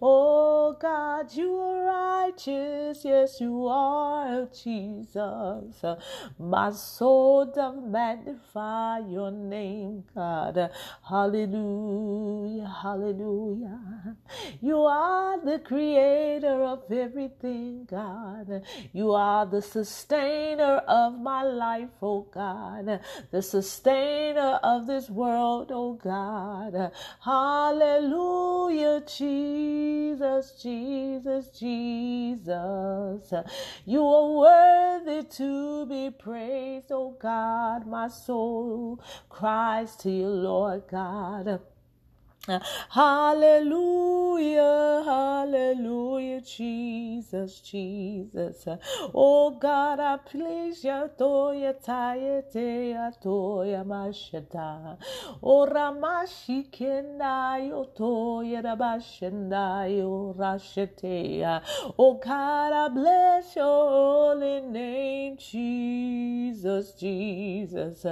Oh 0.00 0.76
God, 0.80 1.34
you 1.34 1.54
are 1.56 1.84
righteous. 1.84 3.04
Yes, 3.04 3.40
you 3.40 3.66
are, 3.66 4.48
Jesus. 4.62 5.84
My 6.38 6.70
soul 6.70 7.46
doth 7.46 7.82
magnify 7.82 9.00
your 9.00 9.30
name, 9.30 10.04
God. 10.14 10.70
Hallelujah. 11.02 12.67
Hallelujah. 12.68 14.16
You 14.60 14.82
are 14.82 15.40
the 15.44 15.58
creator 15.58 16.62
of 16.62 16.90
everything, 16.90 17.86
God. 17.90 18.62
You 18.92 19.12
are 19.12 19.46
the 19.46 19.62
sustainer 19.62 20.82
of 20.86 21.18
my 21.18 21.42
life, 21.42 21.90
oh 22.02 22.22
God. 22.32 23.00
The 23.30 23.42
sustainer 23.42 24.60
of 24.62 24.86
this 24.86 25.08
world, 25.08 25.70
oh 25.72 25.94
God. 25.94 26.92
Hallelujah, 27.20 29.02
Jesus, 29.06 30.60
Jesus, 30.62 31.48
Jesus. 31.58 33.32
You 33.86 34.04
are 34.04 34.30
worthy 34.32 35.24
to 35.24 35.86
be 35.86 36.10
praised, 36.10 36.92
oh 36.92 37.16
God. 37.18 37.86
My 37.86 38.08
soul 38.08 39.00
cries 39.28 39.96
to 39.96 40.10
you, 40.10 40.28
Lord 40.28 40.82
God. 40.90 41.60
Hallelujah, 42.90 44.62
hallelujah, 45.04 46.40
Jesus, 46.40 47.60
Jesus. 47.60 48.66
Oh 49.14 49.50
God, 49.50 50.00
I 50.00 50.16
please 50.16 50.82
ya 50.84 51.06
toya 51.08 51.74
tayete 51.74 52.90
ya 52.90 53.10
toya 53.22 53.84
mashata. 53.84 54.96
Oh 55.42 55.66
Ramashi 55.66 56.70
kenda 56.70 57.58
yo 57.68 57.84
toya 57.96 58.62
rabashenda 58.62 59.86
yo 59.94 60.34
rashetea. 60.38 61.62
Oh 61.98 62.14
God, 62.14 62.72
I 62.72 62.88
bless 62.88 63.56
your 63.56 63.88
holy 63.88 64.60
name, 64.62 65.36
Jesus, 65.36 66.92
Jesus. 66.92 68.06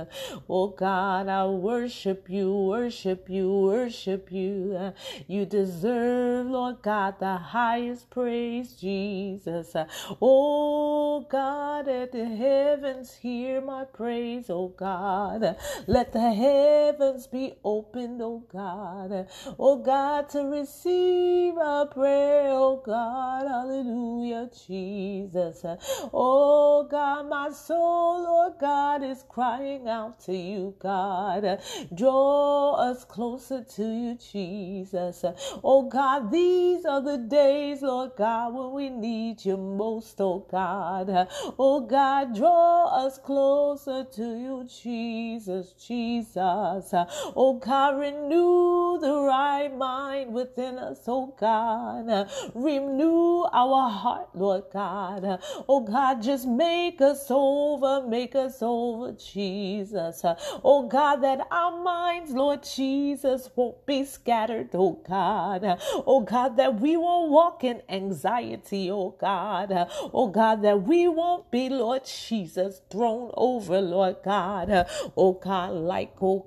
Oh 0.49 0.69
God, 0.69 1.29
I 1.29 1.47
worship 1.47 2.29
you, 2.29 2.53
worship 2.55 3.29
you, 3.31 3.51
worship 3.53 4.26
you. 4.31 4.77
Uh, 4.79 4.93
you 5.27 5.47
deserve, 5.47 6.47
Lord 6.47 6.83
God, 6.83 7.19
the 7.21 7.37
highest 7.37 8.11
praise, 8.11 8.73
Jesus. 8.75 9.75
Uh, 9.75 9.87
oh 10.21 11.27
God, 11.31 11.87
let 11.87 12.13
the 12.13 12.27
heavens 12.27 13.15
hear 13.15 13.61
my 13.61 13.85
praise, 13.85 14.51
oh 14.51 14.69
God. 14.69 15.43
Uh, 15.43 15.55
let 15.87 16.13
the 16.13 16.33
heavens 16.33 17.27
be 17.27 17.55
opened, 17.65 18.21
oh 18.23 18.45
God. 18.53 19.29
Oh 19.59 19.77
God, 19.77 20.29
to 20.31 20.45
receive 20.45 21.57
a 21.57 21.87
prayer, 21.87 22.51
oh 22.51 22.83
God. 22.85 23.47
Hallelujah, 23.49 24.51
Jesus. 24.67 25.65
Oh 26.13 26.87
God, 26.91 27.29
my 27.29 27.51
soul, 27.51 28.23
Lord 28.23 28.55
God, 28.61 29.03
is 29.03 29.25
crying 29.29 29.89
out 29.89 30.21
to 30.21 30.37
you, 30.37 30.75
God. 30.79 31.61
Draw 31.95 32.73
us 32.75 33.05
closer 33.05 33.65
to 33.77 33.85
you, 33.85 34.16
Jesus. 34.19 35.25
Oh 35.63 35.89
God, 35.89 36.31
these 36.31 36.85
are 36.85 37.01
the 37.01 37.19
days, 37.19 37.83
Lord 37.83 38.13
God, 38.17 38.55
when 38.55 38.73
we 38.73 38.89
need 38.91 39.45
you 39.45 39.57
most, 39.57 40.21
oh 40.21 40.47
God. 40.51 41.29
Oh 41.59 41.81
God, 41.81 42.35
draw 42.35 42.87
us 43.07 43.19
closer 43.19 44.05
to 44.05 44.23
you, 44.23 44.67
Jesus, 44.69 45.73
Jesus. 45.73 46.95
Oh 47.35 47.61
God, 47.63 47.99
renew 47.99 48.99
the 49.01 49.21
right 49.23 49.75
mind 49.77 50.33
within 50.33 50.79
us, 50.79 51.01
oh 51.07 51.35
God. 51.39 52.29
Renew 52.55 53.45
our 53.53 53.91
heart, 53.91 54.29
Lord 54.35 54.65
God. 54.73 55.41
Oh 55.69 55.81
God, 55.81 56.23
just 56.23 56.47
make 56.47 57.01
us 57.01 57.27
over, 57.31 58.07
make 58.07 58.35
us 58.35 58.59
over, 58.63 59.13
Jesus. 59.13 60.23
Oh 60.65 60.89
God, 60.89 61.17
that 61.17 61.47
our 61.51 61.83
minds, 61.83 62.33
Lord 62.33 62.63
Jesus, 62.63 63.51
won't 63.55 63.85
be 63.87 63.96
scattered, 64.05 64.71
oh 64.75 65.01
God. 65.07 65.79
Oh 66.07 66.21
God, 66.21 66.57
that 66.57 66.81
we 66.81 66.97
won't 66.97 67.31
walk 67.31 67.65
in 67.65 67.83
anxiety, 67.89 68.91
oh 68.91 69.17
God. 69.19 69.73
Oh 70.13 70.29
God, 70.29 70.63
that 70.63 70.83
we 70.83 71.09
won't 71.09 71.51
be, 71.51 71.69
Lord 71.69 72.05
Jesus, 72.05 72.81
thrown 72.91 73.31
over, 73.35 73.81
Lord 73.81 74.17
God. 74.25 74.87
Oh 75.17 75.33
God, 75.33 75.73
like 75.73 76.15
oh, 76.21 76.47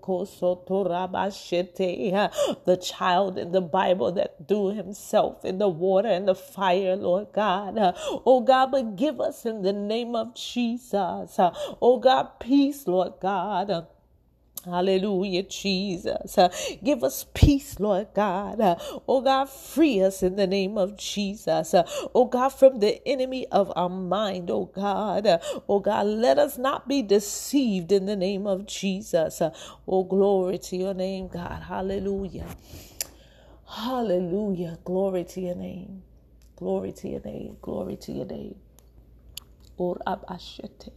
the 2.65 2.77
child 2.77 3.37
in 3.37 3.51
the 3.51 3.61
Bible 3.61 4.11
that 4.11 4.47
threw 4.47 4.73
himself 4.73 5.45
in 5.45 5.57
the 5.57 5.69
water 5.69 6.09
and 6.09 6.27
the 6.27 6.35
fire, 6.35 6.95
Lord 6.95 7.27
God. 7.33 7.75
Oh 7.77 8.41
God, 8.41 8.71
but 8.71 8.95
give 8.95 9.19
us 9.19 9.45
in 9.45 9.61
the 9.61 9.73
name 9.73 10.15
of 10.15 10.35
Jesus. 10.35 11.35
Oh 11.81 11.99
God, 12.01 12.39
peace, 12.39 12.87
Lord 12.87 13.13
God. 13.21 13.87
Hallelujah, 14.65 15.43
Jesus. 15.43 16.37
Uh, 16.37 16.49
give 16.83 17.03
us 17.03 17.25
peace, 17.33 17.79
Lord 17.79 18.09
God. 18.15 18.61
Uh, 18.61 18.77
oh 19.07 19.21
God, 19.21 19.49
free 19.49 20.01
us 20.01 20.23
in 20.23 20.35
the 20.37 20.47
name 20.47 20.77
of 20.77 20.97
Jesus. 20.97 21.73
Uh, 21.73 21.83
oh 22.15 22.25
God, 22.25 22.49
from 22.49 22.79
the 22.79 23.01
enemy 23.07 23.47
of 23.47 23.73
our 23.75 23.89
mind, 23.89 24.51
oh 24.51 24.65
God. 24.65 25.27
Uh, 25.27 25.39
oh 25.67 25.79
God, 25.79 26.07
let 26.07 26.37
us 26.39 26.57
not 26.57 26.87
be 26.87 27.01
deceived 27.01 27.91
in 27.91 28.05
the 28.05 28.15
name 28.15 28.47
of 28.47 28.67
Jesus. 28.67 29.41
Uh, 29.41 29.51
oh, 29.87 30.03
glory 30.03 30.59
to 30.59 30.77
your 30.77 30.93
name, 30.93 31.29
God. 31.29 31.63
Hallelujah. 31.63 32.47
Hallelujah. 33.67 34.79
Glory 34.85 35.25
to 35.25 35.41
your 35.41 35.55
name. 35.55 36.03
Glory 36.57 36.91
to 36.93 37.09
your 37.09 37.21
name. 37.21 37.57
Glory 37.61 37.97
to 37.97 38.11
your 38.11 38.25
name. 38.25 38.55
Or 39.77 39.97
abashete. 40.07 40.91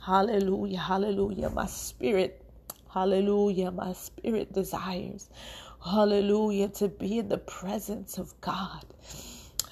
Hallelujah, 0.00 0.78
hallelujah. 0.80 1.50
My 1.50 1.66
spirit, 1.66 2.42
hallelujah, 2.92 3.70
my 3.70 3.92
spirit 3.94 4.52
desires, 4.52 5.30
hallelujah, 5.84 6.68
to 6.70 6.88
be 6.88 7.18
in 7.18 7.28
the 7.28 7.38
presence 7.38 8.18
of 8.18 8.38
God. 8.40 8.84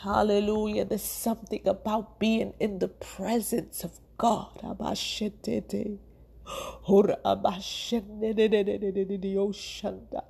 Hallelujah. 0.00 0.84
There's 0.86 1.02
something 1.02 1.66
about 1.68 2.18
being 2.20 2.54
in 2.60 2.78
the 2.78 2.88
presence 2.88 3.84
of 3.84 3.98
God. 4.18 4.62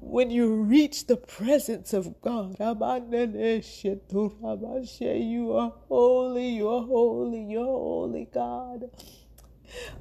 When 0.00 0.30
you 0.30 0.54
reach 0.62 1.06
the 1.06 1.16
presence 1.16 1.92
of 1.94 2.20
God, 2.22 2.56
you 2.60 2.66
are 5.54 5.72
holy, 5.88 6.48
you 6.50 6.68
are 6.68 6.82
holy, 6.84 7.42
you 7.44 7.60
are 7.60 7.64
holy, 7.66 8.28
God. 8.32 8.90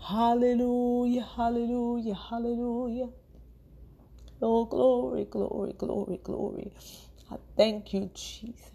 Hallelujah, 0.10 1.28
hallelujah, 1.38 2.16
hallelujah. 2.16 3.10
Oh, 4.42 4.66
glory, 4.66 5.26
glory, 5.26 5.74
glory, 5.78 6.20
glory. 6.24 6.72
I 7.32 7.36
thank 7.58 7.94
you, 7.94 8.10
Jesus. 8.14 8.72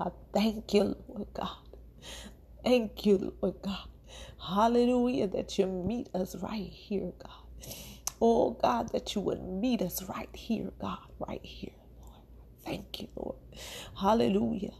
I 0.00 0.10
thank 0.34 0.74
you, 0.74 0.96
Lord 1.08 1.28
God. 1.34 1.58
Thank 2.64 3.04
you, 3.06 3.34
Lord 3.42 3.56
God. 3.62 3.88
Hallelujah, 4.40 5.26
that 5.28 5.58
you 5.58 5.66
meet 5.66 6.08
us 6.14 6.34
right 6.36 6.68
here, 6.70 7.12
God. 7.22 7.45
Oh 8.20 8.52
God, 8.52 8.92
that 8.92 9.14
you 9.14 9.20
would 9.22 9.42
meet 9.42 9.82
us 9.82 10.02
right 10.04 10.34
here, 10.34 10.72
God, 10.80 10.98
right 11.18 11.44
here, 11.44 11.72
Lord. 12.00 12.22
Thank 12.64 13.00
you, 13.00 13.08
Lord. 13.16 13.36
Hallelujah. 14.00 14.72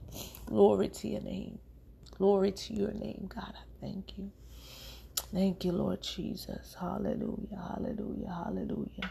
Glory 0.47 0.89
to 0.89 1.09
your 1.09 1.23
name. 1.23 1.59
Glory 2.17 2.53
to 2.53 2.75
your 2.75 2.93
name, 2.93 3.31
God. 3.35 3.55
I 3.55 3.81
thank 3.81 4.19
you. 4.19 4.33
Thank 5.33 5.65
you, 5.65 5.73
Lord 5.73 6.03
Jesus. 6.03 6.77
Hallelujah. 6.81 7.59
Hallelujah. 7.75 8.29
Hallelujah. 8.45 9.11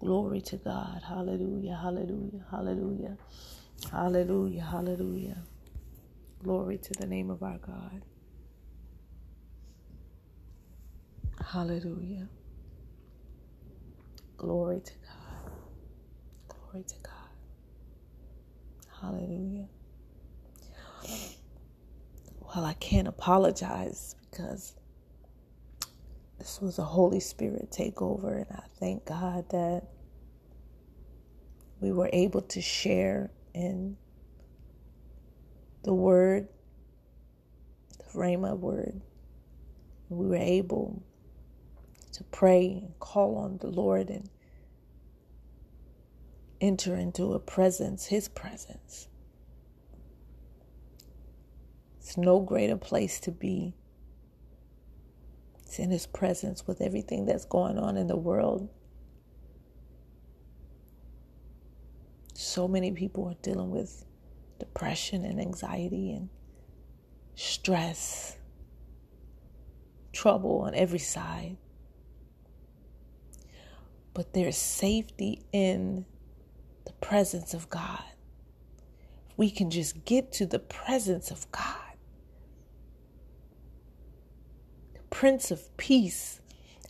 Glory 0.00 0.40
to 0.42 0.56
God. 0.56 1.02
Hallelujah. 1.08 1.78
Hallelujah. 1.80 2.44
Hallelujah. 2.50 3.16
Hallelujah. 3.92 4.62
Hallelujah. 4.62 5.38
Glory 6.42 6.78
to 6.78 6.92
the 6.94 7.06
name 7.06 7.30
of 7.30 7.42
our 7.42 7.58
God. 7.58 8.02
Hallelujah. 11.52 12.28
Glory 14.42 14.80
to 14.82 14.92
God. 14.94 15.52
Glory 16.48 16.84
to 16.84 16.96
God. 17.04 17.48
Hallelujah. 19.00 19.68
Well, 22.40 22.64
I 22.64 22.74
can't 22.74 23.08
apologize 23.08 24.16
because 24.30 24.74
this 26.38 26.60
was 26.60 26.78
a 26.78 26.84
Holy 26.84 27.20
Spirit 27.20 27.70
takeover, 27.72 28.36
and 28.38 28.46
I 28.52 28.64
thank 28.80 29.06
God 29.06 29.50
that 29.50 29.84
we 31.80 31.92
were 31.92 32.10
able 32.12 32.42
to 32.42 32.62
share 32.62 33.30
in 33.54 33.96
the 35.84 35.94
word, 35.94 36.48
the 37.98 38.18
Rhema 38.18 38.58
word. 38.58 39.00
We 40.10 40.26
were 40.28 40.36
able 40.36 41.02
to 42.12 42.24
pray 42.24 42.80
and 42.84 42.98
call 43.00 43.36
on 43.38 43.58
the 43.60 43.68
Lord 43.68 44.10
and 44.10 44.28
enter 46.62 46.94
into 46.94 47.34
a 47.34 47.40
presence, 47.40 48.06
His 48.06 48.28
presence. 48.28 49.08
It's 51.98 52.16
no 52.16 52.40
greater 52.40 52.76
place 52.76 53.20
to 53.20 53.30
be. 53.30 53.74
It's 55.62 55.78
in 55.78 55.90
His 55.90 56.06
presence 56.06 56.66
with 56.66 56.80
everything 56.80 57.26
that's 57.26 57.44
going 57.44 57.78
on 57.78 57.96
in 57.96 58.06
the 58.06 58.16
world. 58.16 58.68
So 62.34 62.66
many 62.66 62.92
people 62.92 63.28
are 63.28 63.36
dealing 63.42 63.70
with 63.70 64.06
depression 64.58 65.24
and 65.24 65.40
anxiety 65.40 66.12
and 66.12 66.28
stress, 67.34 68.36
trouble 70.12 70.60
on 70.60 70.74
every 70.74 70.98
side 70.98 71.56
but 74.14 74.32
there's 74.34 74.56
safety 74.56 75.42
in 75.52 76.04
the 76.84 76.92
presence 76.94 77.54
of 77.54 77.68
God. 77.68 78.02
We 79.36 79.50
can 79.50 79.70
just 79.70 80.04
get 80.04 80.32
to 80.32 80.46
the 80.46 80.58
presence 80.58 81.30
of 81.30 81.50
God. 81.50 81.76
The 84.94 85.00
Prince 85.10 85.50
of 85.50 85.76
Peace 85.76 86.40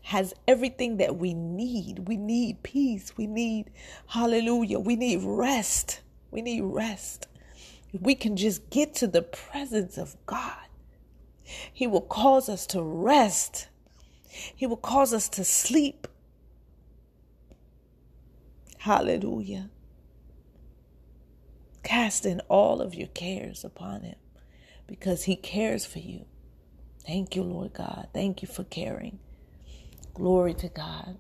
has 0.03 0.35
everything 0.49 0.97
that 0.97 1.17
we 1.17 1.33
need. 1.33 2.09
We 2.09 2.17
need 2.17 2.63
peace. 2.63 3.17
We 3.17 3.27
need, 3.27 3.71
hallelujah, 4.09 4.79
we 4.79 4.97
need 4.97 5.21
rest. 5.23 6.01
We 6.31 6.43
need 6.43 6.63
rest. 6.63 7.29
If 7.93 8.01
we 8.01 8.15
can 8.15 8.37
just 8.37 8.69
get 8.71 8.95
to 8.97 9.07
the 9.07 9.23
presence 9.23 9.99
of 9.99 10.17
God, 10.27 10.67
He 11.73 11.87
will 11.87 12.01
cause 12.01 12.49
us 12.49 12.67
to 12.69 12.83
rest. 12.83 13.69
He 14.55 14.67
will 14.67 14.77
cause 14.77 15.13
us 15.13 15.29
to 15.31 15.45
sleep. 15.45 16.09
Hallelujah. 18.79 19.71
Casting 21.83 22.41
all 22.49 22.81
of 22.81 22.95
your 22.95 23.09
cares 23.09 23.65
upon 23.65 24.03
Him 24.03 24.17
because 24.87 25.25
He 25.25 25.37
cares 25.37 25.85
for 25.87 25.99
you. 25.99 26.27
Thank 27.07 27.35
you, 27.37 27.43
Lord 27.43 27.73
God. 27.73 28.09
Thank 28.15 28.43
you 28.43 28.49
for 28.49 28.65
caring. 28.65 29.19
Glory 30.15 30.55
to 30.55 30.69
God. 30.69 31.19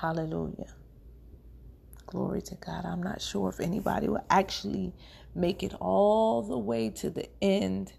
Hallelujah. 0.00 0.74
Glory 2.06 2.42
to 2.42 2.54
God. 2.56 2.84
I'm 2.84 3.02
not 3.02 3.20
sure 3.22 3.48
if 3.48 3.60
anybody 3.60 4.08
will 4.08 4.24
actually 4.30 4.92
make 5.34 5.62
it 5.62 5.74
all 5.80 6.42
the 6.42 6.58
way 6.58 6.90
to 6.90 7.10
the 7.10 7.28
end 7.42 7.92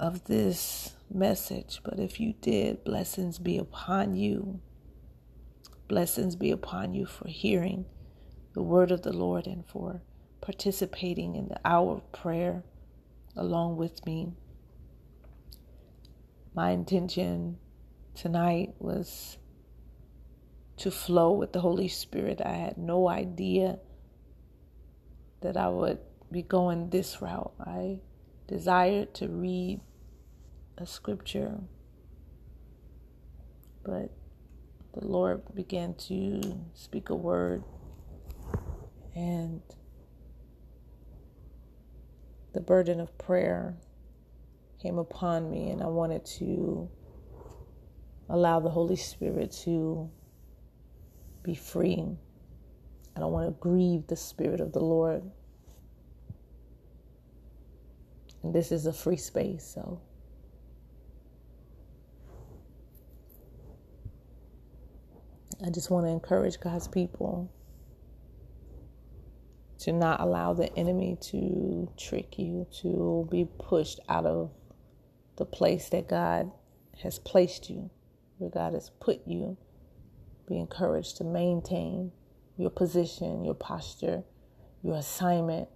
of 0.00 0.24
this 0.24 0.94
message, 1.12 1.80
but 1.84 1.98
if 1.98 2.20
you 2.20 2.34
did, 2.40 2.84
blessings 2.84 3.38
be 3.38 3.58
upon 3.58 4.14
you. 4.14 4.60
Blessings 5.88 6.36
be 6.36 6.50
upon 6.50 6.94
you 6.94 7.06
for 7.06 7.28
hearing 7.28 7.86
the 8.54 8.62
word 8.62 8.90
of 8.90 9.02
the 9.02 9.12
Lord 9.12 9.46
and 9.46 9.66
for 9.66 10.02
participating 10.48 11.36
in 11.36 11.46
the 11.46 11.60
hour 11.62 11.92
of 11.96 12.10
prayer 12.10 12.62
along 13.36 13.76
with 13.76 14.06
me. 14.06 14.32
My 16.54 16.70
intention 16.70 17.58
tonight 18.14 18.72
was 18.78 19.36
to 20.78 20.90
flow 20.90 21.32
with 21.32 21.52
the 21.52 21.60
Holy 21.60 21.86
Spirit. 21.86 22.40
I 22.42 22.52
had 22.52 22.78
no 22.78 23.10
idea 23.10 23.78
that 25.42 25.58
I 25.58 25.68
would 25.68 25.98
be 26.32 26.40
going 26.40 26.88
this 26.88 27.20
route. 27.20 27.52
I 27.60 28.00
desired 28.46 29.12
to 29.16 29.28
read 29.28 29.82
a 30.78 30.86
scripture, 30.86 31.58
but 33.84 34.10
the 34.94 35.06
Lord 35.06 35.42
began 35.54 35.92
to 36.08 36.58
speak 36.72 37.10
a 37.10 37.14
word, 37.14 37.64
and 39.14 39.60
the 42.58 42.64
burden 42.64 42.98
of 42.98 43.16
prayer 43.18 43.76
came 44.82 44.98
upon 44.98 45.48
me, 45.48 45.70
and 45.70 45.80
I 45.80 45.86
wanted 45.86 46.24
to 46.38 46.90
allow 48.28 48.58
the 48.58 48.68
Holy 48.68 48.96
Spirit 48.96 49.52
to 49.62 50.10
be 51.44 51.54
free. 51.54 52.04
I 53.14 53.20
don't 53.20 53.30
want 53.30 53.46
to 53.46 53.52
grieve 53.60 54.08
the 54.08 54.16
Spirit 54.16 54.58
of 54.58 54.72
the 54.72 54.80
Lord. 54.80 55.22
And 58.42 58.52
this 58.52 58.72
is 58.72 58.86
a 58.86 58.92
free 58.92 59.16
space, 59.16 59.64
so. 59.64 60.00
I 65.64 65.70
just 65.70 65.90
want 65.90 66.06
to 66.06 66.10
encourage 66.10 66.58
God's 66.58 66.88
people 66.88 67.52
to 69.78 69.92
not 69.92 70.20
allow 70.20 70.52
the 70.52 70.74
enemy 70.76 71.16
to 71.20 71.88
trick 71.96 72.38
you, 72.38 72.66
to 72.80 73.28
be 73.30 73.46
pushed 73.58 74.00
out 74.08 74.26
of 74.26 74.50
the 75.36 75.44
place 75.44 75.88
that 75.90 76.08
God 76.08 76.50
has 77.02 77.18
placed 77.18 77.70
you, 77.70 77.90
where 78.38 78.50
God 78.50 78.74
has 78.74 78.90
put 79.00 79.20
you. 79.26 79.56
Be 80.48 80.58
encouraged 80.58 81.18
to 81.18 81.24
maintain 81.24 82.10
your 82.56 82.70
position, 82.70 83.44
your 83.44 83.54
posture, 83.54 84.24
your 84.82 84.96
assignment. 84.96 85.68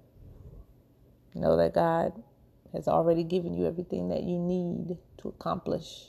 Know 1.35 1.57
that 1.57 1.75
God 1.75 2.23
has 2.73 2.89
already 2.89 3.23
given 3.23 3.55
you 3.55 3.67
everything 3.67 4.09
that 4.09 4.23
you 4.23 4.39
need 4.39 4.99
to 5.19 5.29
accomplish 5.29 6.09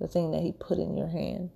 the 0.00 0.08
thing 0.08 0.32
that 0.32 0.40
He 0.40 0.52
put 0.52 0.78
in 0.78 0.96
your 0.96 1.08
hand. 1.08 1.50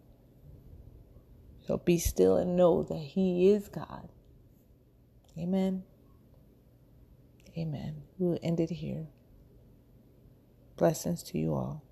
So 1.67 1.79
be 1.79 1.99
still 1.99 2.37
and 2.37 2.57
know 2.57 2.85
that 2.85 2.95
He 2.95 3.51
is 3.51 3.69
God. 3.69 4.09
Amen. 5.39 5.85
Amen. 7.57 8.03
We 8.19 8.27
will 8.27 8.39
end 8.43 8.61
it 8.61 8.71
here. 8.71 9.09
Blessings 10.77 11.23
to 11.25 11.39
you 11.39 11.55
all. 11.55 11.86